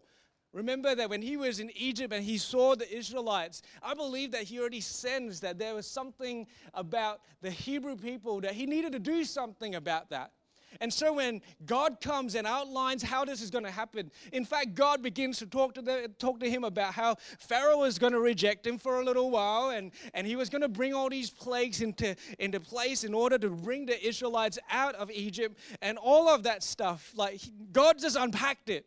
[0.51, 4.43] Remember that when he was in Egypt and he saw the Israelites, I believe that
[4.43, 8.99] he already sensed that there was something about the Hebrew people that he needed to
[8.99, 10.31] do something about that.
[10.81, 14.75] And so when God comes and outlines how this is going to happen, in fact,
[14.75, 18.19] God begins to talk to, the, talk to him about how Pharaoh was going to
[18.19, 21.29] reject him for a little while and, and he was going to bring all these
[21.29, 26.27] plagues into, into place in order to bring the Israelites out of Egypt and all
[26.27, 27.11] of that stuff.
[27.15, 28.85] Like, God just unpacked it.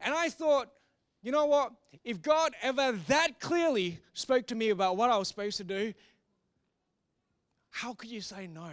[0.00, 0.68] And I thought,
[1.22, 1.72] you know what?
[2.04, 5.94] If God ever that clearly spoke to me about what I was supposed to do,
[7.70, 8.70] how could you say no?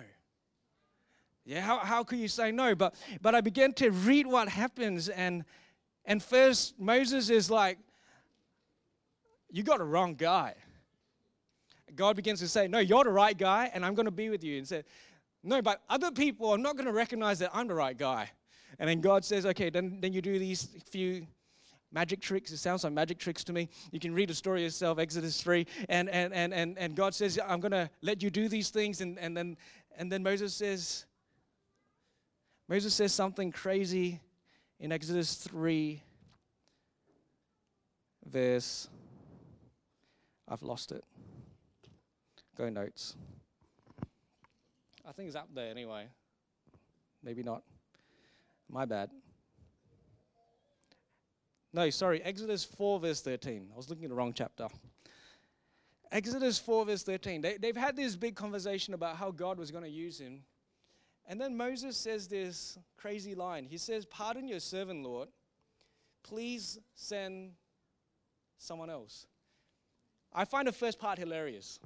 [1.49, 2.75] Yeah, how, how could you say no?
[2.75, 5.43] But but I began to read what happens, and
[6.05, 7.79] and first Moses is like,
[9.49, 10.53] You got the wrong guy.
[11.95, 14.43] God begins to say, No, you're the right guy, and I'm going to be with
[14.43, 14.59] you.
[14.59, 14.85] And said,
[15.41, 18.29] No, but other people are not going to recognize that I'm the right guy.
[18.77, 21.25] And then God says, Okay, then, then you do these few
[21.91, 22.51] magic tricks.
[22.51, 23.69] It sounds like magic tricks to me.
[23.91, 25.65] You can read the story yourself, Exodus 3.
[25.89, 29.01] And, and, and, and, and God says, I'm going to let you do these things.
[29.01, 29.57] And, and, then,
[29.97, 31.07] and then Moses says,
[32.69, 34.21] Moses says something crazy
[34.79, 36.03] in Exodus 3,
[38.27, 38.87] verse.
[40.47, 41.03] I've lost it.
[42.55, 43.15] Go notes.
[45.03, 46.09] I think it's up there anyway.
[47.23, 47.63] Maybe not.
[48.69, 49.09] My bad.
[51.73, 53.69] No, sorry, Exodus 4, verse 13.
[53.73, 54.67] I was looking at the wrong chapter.
[56.11, 57.41] Exodus 4, verse 13.
[57.41, 60.43] They, they've had this big conversation about how God was going to use him.
[61.29, 63.67] And then Moses says this crazy line.
[63.69, 65.29] He says, Pardon your servant, Lord.
[66.23, 67.51] Please send
[68.57, 69.27] someone else.
[70.33, 71.79] I find the first part hilarious.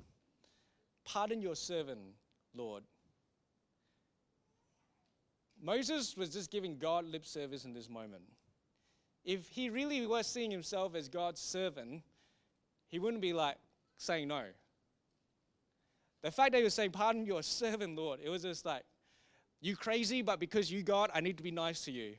[1.04, 2.00] Pardon your servant,
[2.56, 2.84] Lord.
[5.62, 8.24] Moses was just giving God lip service in this moment.
[9.26, 12.02] If he really was seeing himself as God's servant,
[12.88, 13.58] he wouldn't be like
[13.98, 14.46] saying no.
[16.22, 18.84] The fact that he was saying, Pardon your servant, Lord, it was just like,
[19.63, 22.15] you crazy, but because you God, I need to be nice to you.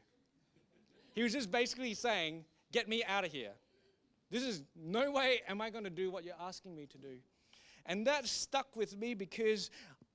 [1.12, 3.52] He was just basically saying, Get me out of here.
[4.30, 7.18] This is no way am I going to do what you're asking me to do.
[7.87, 9.70] And that stuck with me because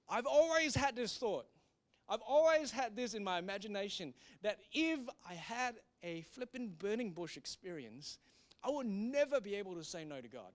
[0.10, 1.46] I've always had this thought.
[2.10, 7.38] I've always had this in my imagination that if I had a flippin' burning bush
[7.38, 8.18] experience,
[8.64, 10.52] I would never be able to say no to God.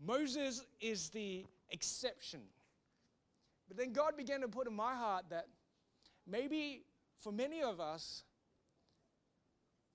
[0.00, 2.42] Moses is the exception.
[3.68, 5.46] But then God began to put in my heart that
[6.26, 6.82] maybe
[7.20, 8.24] for many of us,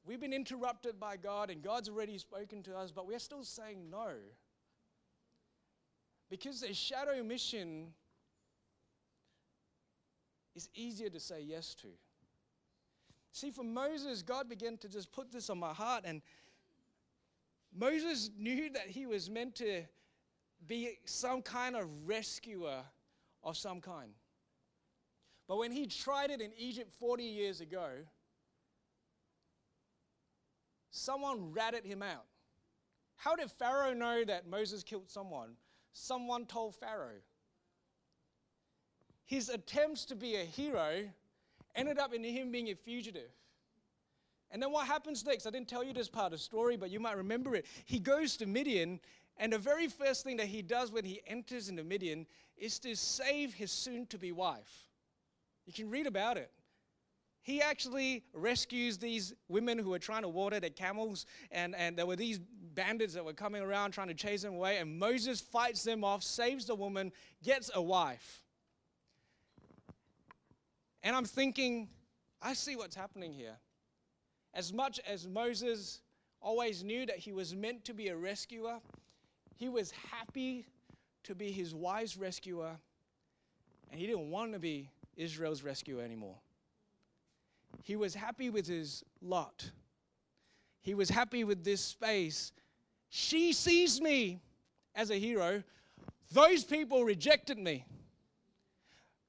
[0.06, 3.90] we've been interrupted by God and God's already spoken to us, but we're still saying
[3.90, 4.12] no.
[6.30, 7.94] Because a shadow mission
[10.56, 11.88] is easier to say yes to.
[13.32, 16.22] See, for Moses, God began to just put this on my heart, and
[17.76, 19.84] Moses knew that he was meant to
[20.68, 22.84] be some kind of rescuer
[23.44, 24.12] of some kind.
[25.48, 27.90] But when he tried it in Egypt 40 years ago,
[30.92, 32.26] someone ratted him out.
[33.18, 35.52] How did Pharaoh know that Moses killed someone?
[35.94, 37.22] Someone told Pharaoh.
[39.26, 41.04] His attempts to be a hero
[41.76, 43.32] ended up in him being a fugitive.
[44.52, 45.48] And then what happens next?
[45.48, 47.66] I didn't tell you this part of the story, but you might remember it.
[47.86, 49.00] He goes to Midian,
[49.38, 52.26] and the very first thing that he does when he enters into Midian
[52.58, 54.88] is to save his soon to be wife.
[55.66, 56.52] You can read about it.
[57.42, 62.06] He actually rescues these women who are trying to water their camels, and, and there
[62.06, 62.40] were these
[62.74, 66.24] bandits that were coming around trying to chase them away, and Moses fights them off,
[66.24, 67.12] saves the woman,
[67.44, 68.44] gets a wife.
[71.04, 71.90] And I'm thinking,
[72.42, 73.58] I see what's happening here.
[74.54, 76.02] As much as Moses
[76.42, 78.80] always knew that he was meant to be a rescuer,
[79.56, 80.66] he was happy
[81.24, 82.72] to be his wife's rescuer,
[83.92, 86.36] and he didn't want to be Israel's rescuer anymore.
[87.84, 89.72] He was happy with his lot.
[90.82, 92.52] He was happy with this space.
[93.10, 94.42] She sees me
[94.96, 95.64] as a hero.
[96.32, 97.86] Those people rejected me.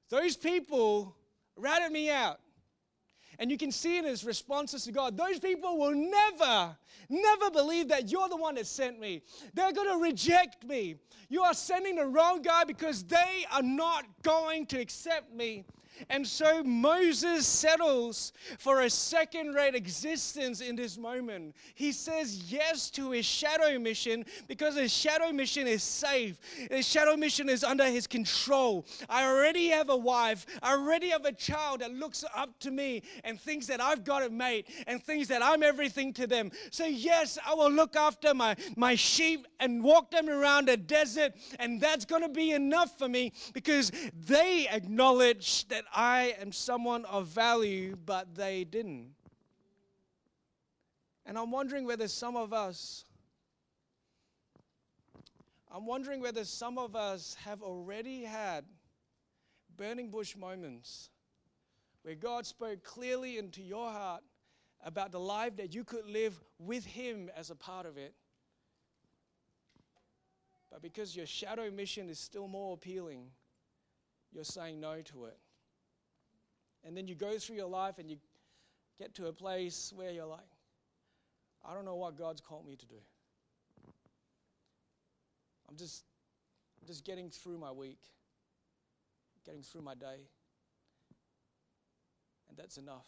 [0.09, 1.15] Those people
[1.55, 2.39] ratted me out.
[3.39, 6.75] And you can see in his responses to God, those people will never,
[7.09, 9.21] never believe that you're the one that sent me.
[9.53, 10.95] They're going to reject me.
[11.29, 15.65] You are sending the wrong guy because they are not going to accept me.
[16.09, 21.55] And so Moses settles for a second rate existence in this moment.
[21.73, 26.37] He says yes to his shadow mission because his shadow mission is safe.
[26.69, 28.85] His shadow mission is under his control.
[29.09, 33.03] I already have a wife, I already have a child that looks up to me
[33.23, 36.51] and thinks that I've got it made and thinks that I'm everything to them.
[36.71, 41.33] So, yes, I will look after my, my sheep and walk them around a desert,
[41.59, 43.91] and that's going to be enough for me because
[44.27, 49.11] they acknowledge that that I am someone of value, but they didn't.
[51.25, 53.05] And I'm wondering whether some of us,
[55.71, 58.65] I'm wondering whether some of us have already had
[59.75, 61.09] burning bush moments
[62.03, 64.23] where God spoke clearly into your heart
[64.83, 68.13] about the life that you could live with Him as a part of it.
[70.71, 73.31] But because your shadow mission is still more appealing,
[74.31, 75.39] you're saying no to it.
[76.85, 78.17] And then you go through your life and you
[78.99, 80.39] get to a place where you're like,
[81.67, 82.95] I don't know what God's called me to do.
[85.67, 86.03] I'm just,
[86.85, 88.01] just getting through my week,
[89.45, 90.27] getting through my day.
[92.47, 93.07] And that's enough.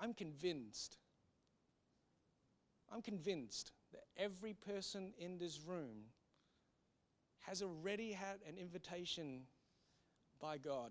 [0.00, 0.96] I'm convinced,
[2.92, 6.06] I'm convinced that every person in this room
[7.40, 9.42] has already had an invitation
[10.42, 10.90] by God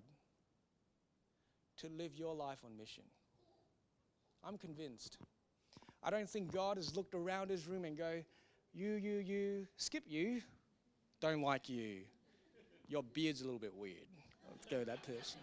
[1.78, 3.04] to live your life on mission.
[4.44, 5.18] I'm convinced.
[6.02, 8.24] I don't think God has looked around his room and go,
[8.74, 10.42] you, you, you, skip you,
[11.20, 11.98] don't like you.
[12.88, 13.98] Your beard's a little bit weird.
[14.50, 15.40] Let's go with that person.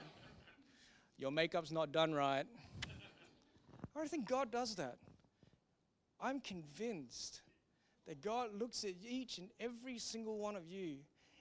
[1.18, 2.46] Your makeup's not done right.
[3.94, 4.96] I don't think God does that.
[6.20, 7.42] I'm convinced
[8.06, 10.96] that God looks at each and every single one of you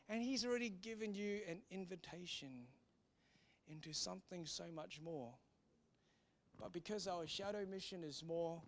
[0.10, 2.50] and He's already given you an invitation
[3.67, 5.34] into something so much more.
[6.60, 8.62] But because our shadow mission is more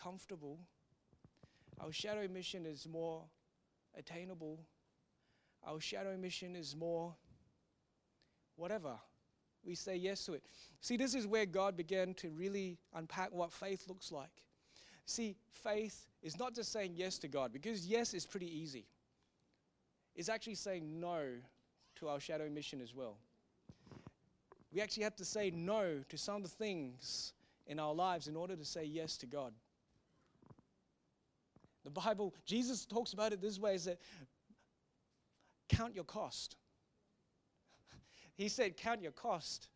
[0.00, 0.58] comfortable,
[1.80, 3.22] our shadow mission is more
[3.96, 4.60] attainable,
[5.66, 7.14] our shadow mission is more
[8.56, 8.94] whatever.
[9.64, 10.42] We say yes to it.
[10.80, 14.42] See, this is where God began to really unpack what faith looks like.
[15.06, 18.86] See, faith is not just saying yes to God, because yes is pretty easy
[20.14, 21.24] is actually saying no
[21.96, 23.16] to our shadow mission as well.
[24.72, 27.32] We actually have to say no to some of the things
[27.66, 29.52] in our lives in order to say yes to God.
[31.84, 33.98] The Bible, Jesus talks about it this way is that
[35.68, 36.56] count your cost.
[38.36, 39.68] he said, count your cost.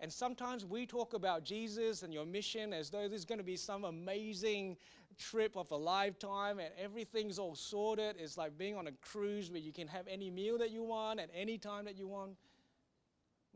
[0.00, 3.56] And sometimes we talk about Jesus and your mission as though there's going to be
[3.56, 4.76] some amazing
[5.18, 8.16] trip of a lifetime and everything's all sorted.
[8.18, 11.20] It's like being on a cruise where you can have any meal that you want
[11.20, 12.32] at any time that you want.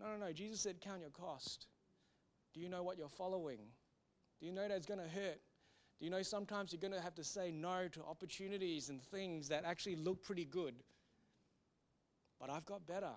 [0.01, 0.33] No, no, no.
[0.33, 1.67] Jesus said, Count your cost.
[2.55, 3.59] Do you know what you're following?
[4.41, 5.41] Do you know that it's going to hurt?
[5.99, 9.49] Do you know sometimes you're going to have to say no to opportunities and things
[9.49, 10.75] that actually look pretty good?
[12.41, 13.13] But I've got better.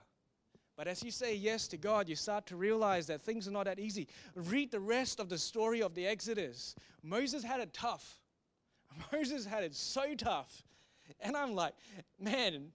[0.77, 3.65] But as you say yes to God, you start to realize that things are not
[3.65, 4.07] that easy.
[4.35, 6.75] Read the rest of the story of the Exodus.
[7.03, 8.20] Moses had it tough.
[9.11, 10.63] Moses had it so tough.
[11.19, 11.73] And I'm like,
[12.19, 12.71] man,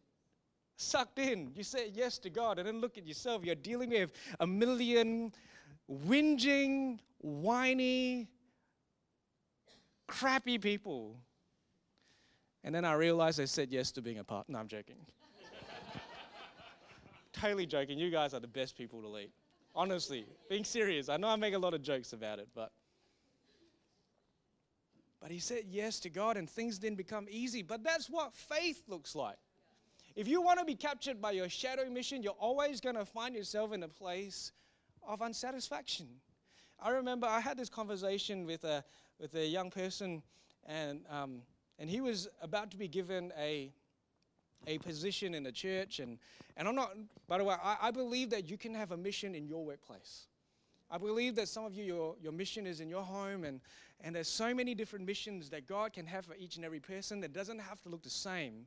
[0.76, 1.52] sucked in.
[1.54, 3.44] You say yes to God, and then look at yourself.
[3.44, 5.32] You're dealing with a million
[5.90, 8.28] whinging, whiny,
[10.06, 11.16] crappy people.
[12.64, 14.48] And then I realized I said yes to being a part.
[14.48, 14.96] No, I'm joking.
[17.32, 17.98] totally joking.
[17.98, 19.30] You guys are the best people to lead.
[19.74, 21.08] Honestly, being serious.
[21.08, 22.72] I know I make a lot of jokes about it, but.
[25.26, 27.60] But he said yes to God, and things didn't become easy.
[27.60, 29.38] But that's what faith looks like.
[30.14, 33.34] If you want to be captured by your shadow mission, you're always going to find
[33.34, 34.52] yourself in a place
[35.04, 36.06] of unsatisfaction.
[36.80, 38.84] I remember I had this conversation with a,
[39.18, 40.22] with a young person,
[40.64, 41.42] and, um,
[41.80, 43.72] and he was about to be given a,
[44.68, 45.98] a position in a church.
[45.98, 46.18] And,
[46.56, 46.92] and I'm not,
[47.26, 50.28] by the way, I, I believe that you can have a mission in your workplace.
[50.90, 53.60] I believe that some of you, your, your mission is in your home, and,
[54.00, 57.20] and there's so many different missions that God can have for each and every person
[57.20, 58.66] that doesn't have to look the same.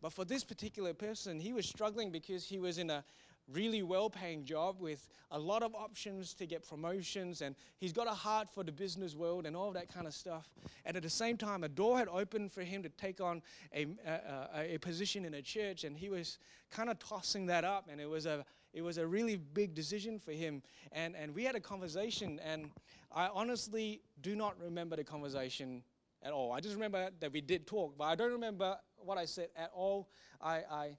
[0.00, 3.04] But for this particular person, he was struggling because he was in a
[3.52, 8.06] really well paying job with a lot of options to get promotions, and he's got
[8.06, 10.48] a heart for the business world and all that kind of stuff.
[10.84, 13.42] And at the same time, a door had opened for him to take on
[13.74, 16.38] a, a, a position in a church, and he was
[16.70, 20.18] kind of tossing that up, and it was a it was a really big decision
[20.18, 20.62] for him.
[20.92, 22.70] And, and we had a conversation, and
[23.12, 25.82] I honestly do not remember the conversation
[26.22, 26.52] at all.
[26.52, 29.70] I just remember that we did talk, but I don't remember what I said at
[29.74, 30.08] all.
[30.40, 30.96] I, I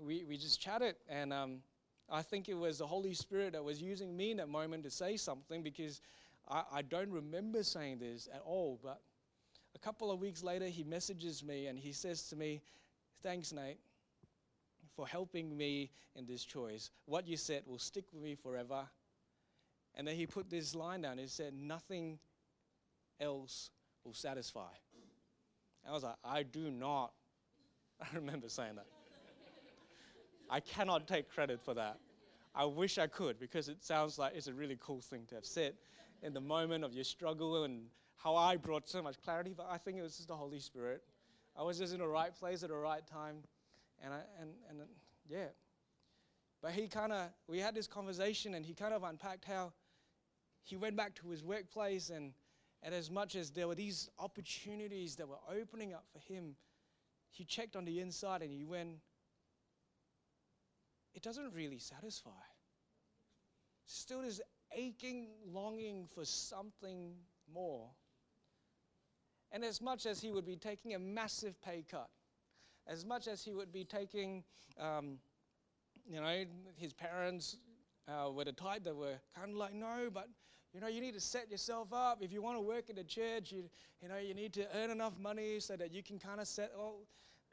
[0.00, 1.58] we, we just chatted, and um,
[2.10, 4.90] I think it was the Holy Spirit that was using me in that moment to
[4.90, 6.00] say something because
[6.48, 8.78] I, I don't remember saying this at all.
[8.82, 9.00] But
[9.74, 12.62] a couple of weeks later, he messages me and he says to me,
[13.22, 13.80] Thanks, Nate,
[14.98, 16.90] for helping me in this choice.
[17.06, 18.80] What you said will stick with me forever.
[19.94, 21.18] And then he put this line down.
[21.18, 22.18] He said, Nothing
[23.20, 23.70] else
[24.04, 24.72] will satisfy.
[25.88, 27.12] I was like, I do not.
[28.00, 28.86] I remember saying that.
[30.50, 31.98] I cannot take credit for that.
[32.52, 35.44] I wish I could because it sounds like it's a really cool thing to have
[35.44, 35.74] said
[36.24, 37.82] in the moment of your struggle and
[38.16, 41.04] how I brought so much clarity, but I think it was just the Holy Spirit.
[41.56, 43.36] I was just in the right place at the right time,
[44.04, 44.80] and I, and and
[45.28, 45.48] yeah.
[46.62, 49.72] But he kind of we had this conversation, and he kind of unpacked how
[50.62, 52.32] he went back to his workplace, and
[52.82, 56.54] and as much as there were these opportunities that were opening up for him,
[57.30, 58.96] he checked on the inside and he went,
[61.14, 62.30] it doesn't really satisfy.
[63.86, 64.40] Still, this
[64.76, 67.14] aching longing for something
[67.52, 67.88] more.
[69.50, 72.10] And as much as he would be taking a massive pay cut,
[72.88, 74.42] as much as he would be taking,
[74.80, 75.18] um,
[76.10, 76.44] you know,
[76.76, 77.56] his parents
[78.08, 80.28] uh, were the type that were kind of like, no, but
[80.72, 82.18] you know, you need to set yourself up.
[82.20, 83.64] If you want to work in the church, you,
[84.02, 86.72] you know, you need to earn enough money so that you can kind of set
[86.78, 87.06] all,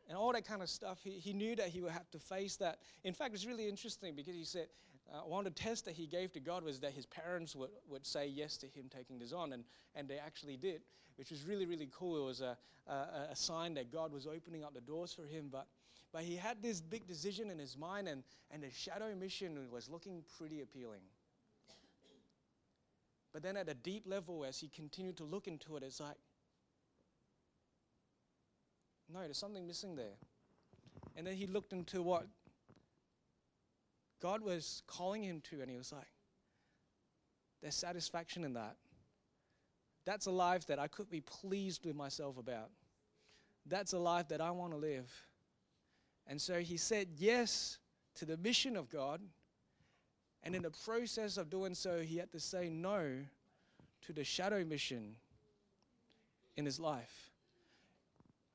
[0.08, 1.00] and all that kind of stuff.
[1.04, 2.80] He, he knew that he would have to face that.
[3.04, 4.68] In fact, it's really interesting because he said
[5.14, 7.70] uh, one of the tests that he gave to God was that his parents would,
[7.88, 10.82] would say yes to him taking this on, and, and they actually did,
[11.16, 12.18] which was really, really cool.
[12.18, 15.50] It was a, a, a sign that God was opening up the doors for him.
[15.52, 15.68] But,
[16.12, 19.90] but he had this big decision in his mind, and, and the shadow mission was
[19.90, 21.02] looking pretty appealing.
[23.32, 26.16] But then at a deep level, as he continued to look into it, it's like,
[29.14, 30.16] no, there's something missing there.
[31.16, 32.26] And then he looked into what
[34.22, 36.08] God was calling him to, and he was like,
[37.62, 38.76] there's satisfaction in that.
[40.06, 42.70] That's a life that I could be pleased with myself about.
[43.66, 45.12] That's a life that I want to live.
[46.28, 47.80] And so he said yes
[48.16, 49.22] to the mission of God.
[50.44, 53.18] And in the process of doing so, he had to say no
[54.04, 55.16] to the shadow mission
[56.56, 57.32] in his life.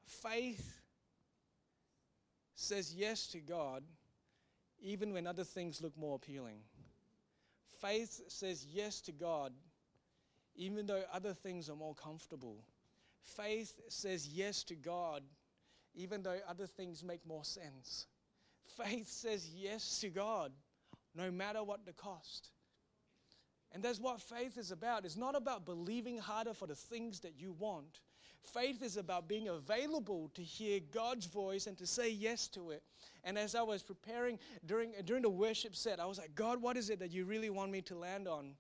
[0.04, 0.80] Faith
[2.54, 3.82] says yes to God
[4.81, 6.59] even when other things look more appealing.
[7.81, 9.53] Faith says yes to God
[10.57, 12.57] even though other things are more comfortable.
[13.22, 15.22] Faith says yes to God
[15.95, 18.07] even though other things make more sense.
[18.76, 20.53] Faith says yes to God
[21.14, 22.51] no matter what the cost.
[23.72, 25.05] And that's what faith is about.
[25.05, 28.01] It's not about believing harder for the things that you want.
[28.43, 32.82] Faith is about being available to hear God's voice and to say yes to it.
[33.22, 36.76] And as I was preparing during, during the worship set, I was like, God, what
[36.76, 38.55] is it that you really want me to land on?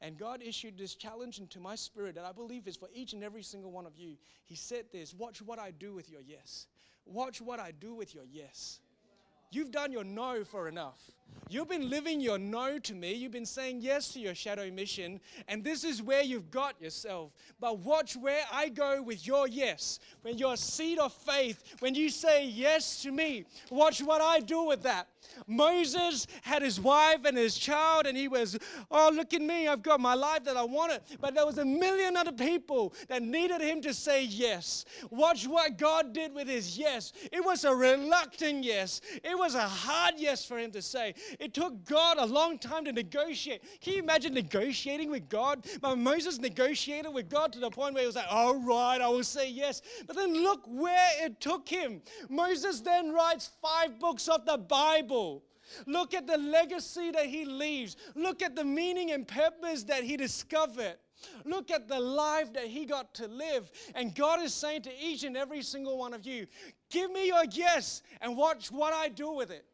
[0.00, 3.24] And God issued this challenge into my spirit that I believe is for each and
[3.24, 4.16] every single one of you.
[4.44, 6.66] He said this Watch what I do with your yes.
[7.06, 8.80] Watch what I do with your yes.
[9.54, 10.98] You've done your no for enough.
[11.50, 13.12] You've been living your no to me.
[13.12, 17.32] You've been saying yes to your shadow mission, and this is where you've got yourself.
[17.60, 20.00] But watch where I go with your yes.
[20.22, 24.64] When your seed of faith, when you say yes to me, watch what I do
[24.64, 25.06] with that.
[25.46, 28.58] Moses had his wife and his child, and he was,
[28.90, 31.02] oh, look at me, I've got my life that I wanted.
[31.20, 34.86] But there was a million other people that needed him to say yes.
[35.10, 37.12] Watch what God did with his yes.
[37.32, 41.14] It was a reluctant yes, it was a hard yes for him to say.
[41.38, 43.60] It took God a long time to negotiate.
[43.82, 45.66] Can you imagine negotiating with God?
[45.82, 49.08] But Moses negotiated with God to the point where he was like, all right, I
[49.08, 49.82] will say yes.
[50.06, 52.00] But then look where it took him.
[52.30, 55.42] Moses then writes five books of the Bible.
[55.86, 57.96] Look at the legacy that he leaves.
[58.14, 60.96] Look at the meaning and purpose that he discovered.
[61.44, 63.70] Look at the life that he got to live.
[63.94, 66.46] And God is saying to each and every single one of you,
[66.90, 69.64] give me your yes and watch what I do with it.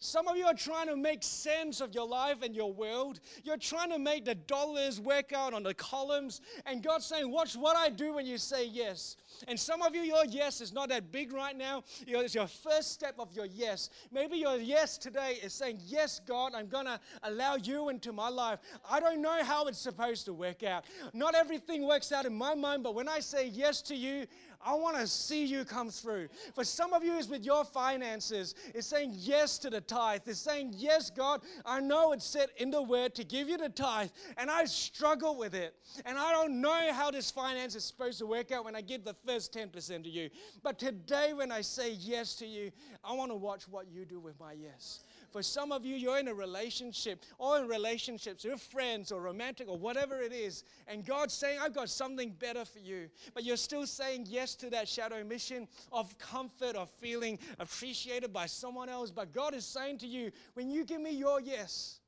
[0.00, 3.18] Some of you are trying to make sense of your life and your world.
[3.42, 6.40] You're trying to make the dollars work out on the columns.
[6.66, 9.16] And God's saying, Watch what I do when you say yes.
[9.48, 11.82] And some of you, your yes is not that big right now.
[12.06, 13.90] It's your first step of your yes.
[14.12, 18.28] Maybe your yes today is saying, Yes, God, I'm going to allow you into my
[18.28, 18.60] life.
[18.88, 20.84] I don't know how it's supposed to work out.
[21.12, 24.26] Not everything works out in my mind, but when I say yes to you,
[24.60, 26.28] I want to see you come through.
[26.54, 28.54] For some of you, it's with your finances.
[28.74, 30.22] It's saying yes to the tithe.
[30.26, 33.68] It's saying, Yes, God, I know it's said in the word to give you the
[33.68, 35.74] tithe, and I struggle with it.
[36.04, 39.04] And I don't know how this finance is supposed to work out when I give
[39.04, 40.28] the first 10% to you.
[40.62, 42.72] But today, when I say yes to you,
[43.04, 45.00] I want to watch what you do with my yes.
[45.30, 49.68] For some of you, you're in a relationship or in relationships with friends or romantic
[49.68, 53.08] or whatever it is, and God's saying, I've got something better for you.
[53.34, 58.46] But you're still saying yes to that shadow mission of comfort, of feeling appreciated by
[58.46, 59.10] someone else.
[59.10, 62.00] But God is saying to you, when you give me your yes,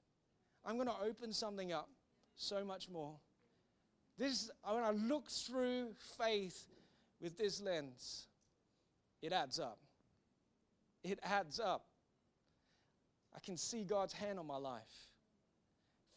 [0.64, 1.88] I'm going to open something up
[2.36, 3.12] so much more.
[4.18, 6.68] This, when I look through faith
[7.20, 8.26] with this lens,
[9.22, 9.78] it adds up.
[11.02, 11.84] It adds up.
[13.34, 15.08] I can see God's hand on my life.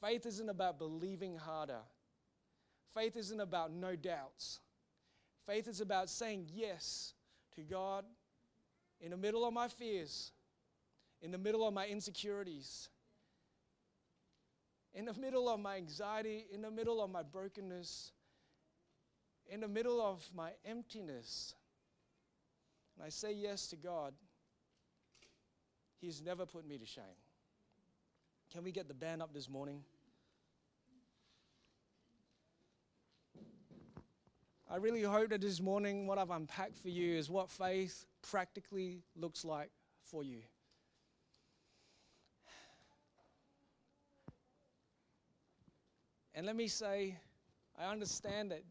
[0.01, 1.81] Faith isn't about believing harder.
[2.93, 4.59] Faith isn't about no doubts.
[5.45, 7.13] Faith is about saying yes
[7.55, 8.05] to God
[9.01, 10.31] in the middle of my fears,
[11.21, 12.89] in the middle of my insecurities,
[14.93, 18.11] in the middle of my anxiety, in the middle of my brokenness,
[19.49, 21.55] in the middle of my emptiness.
[22.95, 24.13] And I say yes to God.
[26.03, 27.05] He's never put me to shame.
[28.51, 29.83] Can we get the band up this morning?
[34.69, 39.03] I really hope that this morning, what I've unpacked for you is what faith practically
[39.15, 39.69] looks like
[40.03, 40.39] for you.
[46.35, 47.17] And let me say,
[47.79, 48.65] I understand that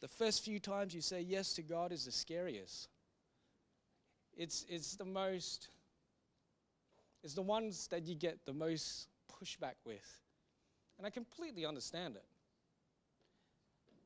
[0.00, 2.88] the first few times you say yes to God is the scariest.
[4.38, 5.68] It's, it's the most,
[7.24, 10.22] it's the ones that you get the most pushback with.
[10.96, 12.24] And I completely understand it.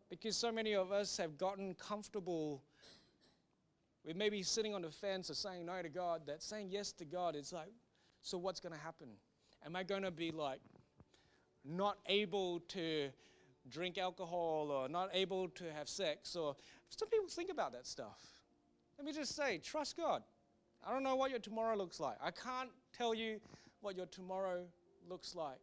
[0.09, 2.63] Because so many of us have gotten comfortable
[4.05, 7.05] with maybe sitting on the fence or saying no to God, that saying yes to
[7.05, 7.73] God is like,
[8.23, 9.09] so what's going to happen?
[9.65, 10.61] Am I going to be like
[11.65, 13.11] not able to
[13.69, 16.35] drink alcohol or not able to have sex?
[16.37, 16.57] Or
[16.89, 18.42] some people think about that stuff.
[19.03, 20.23] Let me just say, trust God.
[20.87, 22.15] I don't know what your tomorrow looks like.
[22.23, 23.41] I can't tell you
[23.81, 24.61] what your tomorrow
[25.11, 25.59] looks like.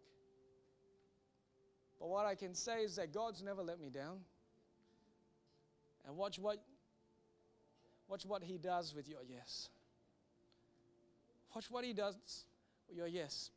[2.02, 4.18] But what I can say is that God's never let me down.
[6.06, 6.58] And watch what
[8.10, 9.70] watch what he does with your yes.
[11.56, 12.18] Watch what he does
[12.90, 13.52] with your yes.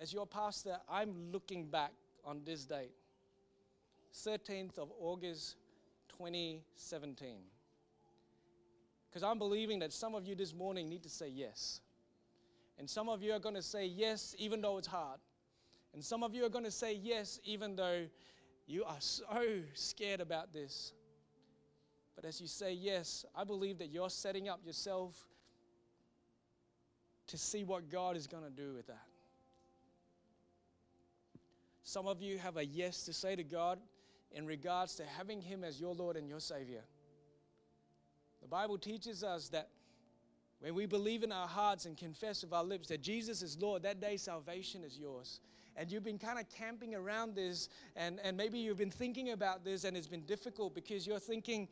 [0.00, 1.92] As your pastor, I'm looking back
[2.24, 2.90] on this date,
[4.12, 5.54] 13th of August
[6.18, 7.36] 2017.
[9.16, 11.80] Because I'm believing that some of you this morning need to say yes.
[12.78, 15.18] And some of you are going to say yes even though it's hard.
[15.94, 18.04] And some of you are going to say yes even though
[18.66, 20.92] you are so scared about this.
[22.14, 25.16] But as you say yes, I believe that you're setting up yourself
[27.28, 29.06] to see what God is going to do with that.
[31.84, 33.78] Some of you have a yes to say to God
[34.30, 36.82] in regards to having Him as your Lord and your Savior.
[38.42, 39.68] The Bible teaches us that
[40.60, 43.82] when we believe in our hearts and confess with our lips that Jesus is Lord,
[43.82, 45.40] that day salvation is yours.
[45.76, 49.64] and you've been kind of camping around this, and, and maybe you've been thinking about
[49.64, 51.68] this, and it's been difficult because you're thinking,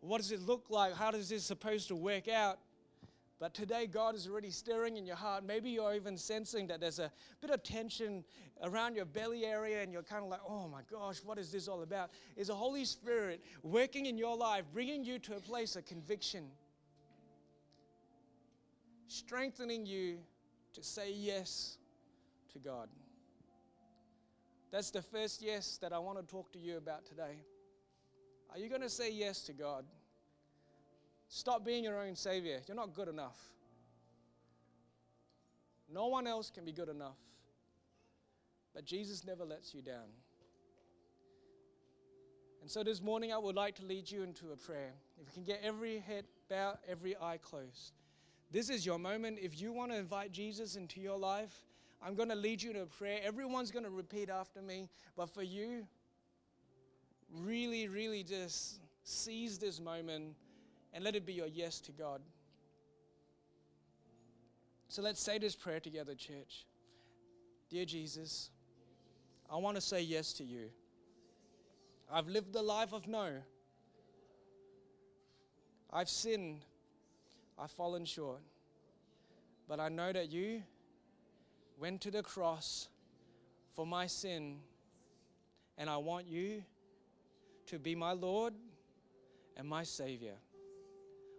[0.00, 0.94] what does it look like?
[0.94, 2.58] How does this supposed to work out?
[3.40, 5.44] But today, God is already stirring in your heart.
[5.44, 8.24] Maybe you're even sensing that there's a bit of tension
[8.64, 11.68] around your belly area, and you're kind of like, oh my gosh, what is this
[11.68, 12.10] all about?
[12.36, 16.46] Is the Holy Spirit working in your life, bringing you to a place of conviction,
[19.06, 20.18] strengthening you
[20.74, 21.78] to say yes
[22.52, 22.88] to God?
[24.72, 27.36] That's the first yes that I want to talk to you about today.
[28.50, 29.84] Are you going to say yes to God?
[31.28, 32.60] Stop being your own savior.
[32.66, 33.38] You're not good enough.
[35.92, 37.18] No one else can be good enough.
[38.74, 40.08] But Jesus never lets you down.
[42.60, 44.92] And so this morning, I would like to lead you into a prayer.
[45.20, 47.92] If you can get every head bowed, every eye closed.
[48.50, 49.38] This is your moment.
[49.40, 51.54] If you want to invite Jesus into your life,
[52.02, 53.20] I'm going to lead you to a prayer.
[53.22, 54.88] Everyone's going to repeat after me.
[55.16, 55.86] But for you,
[57.30, 60.34] really, really just seize this moment
[60.92, 62.20] and let it be your yes to God.
[64.88, 66.66] So let's say this prayer together, church.
[67.68, 68.50] Dear Jesus,
[69.50, 70.70] I want to say yes to you.
[72.10, 73.28] I've lived the life of no.
[75.92, 76.60] I've sinned.
[77.58, 78.40] I've fallen short.
[79.68, 80.62] But I know that you
[81.78, 82.88] went to the cross
[83.74, 84.56] for my sin,
[85.76, 86.62] and I want you
[87.66, 88.54] to be my Lord
[89.56, 90.34] and my Savior.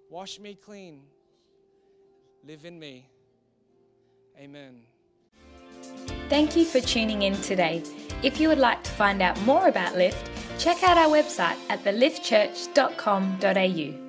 [0.10, 1.03] Wash me clean.
[2.43, 3.07] Live in me.
[4.38, 4.82] Amen.
[6.30, 7.84] Thank you for tuning in today.
[8.24, 11.84] If you would like to find out more about Lift, check out our website at
[11.84, 14.09] theliftchurch.com.au.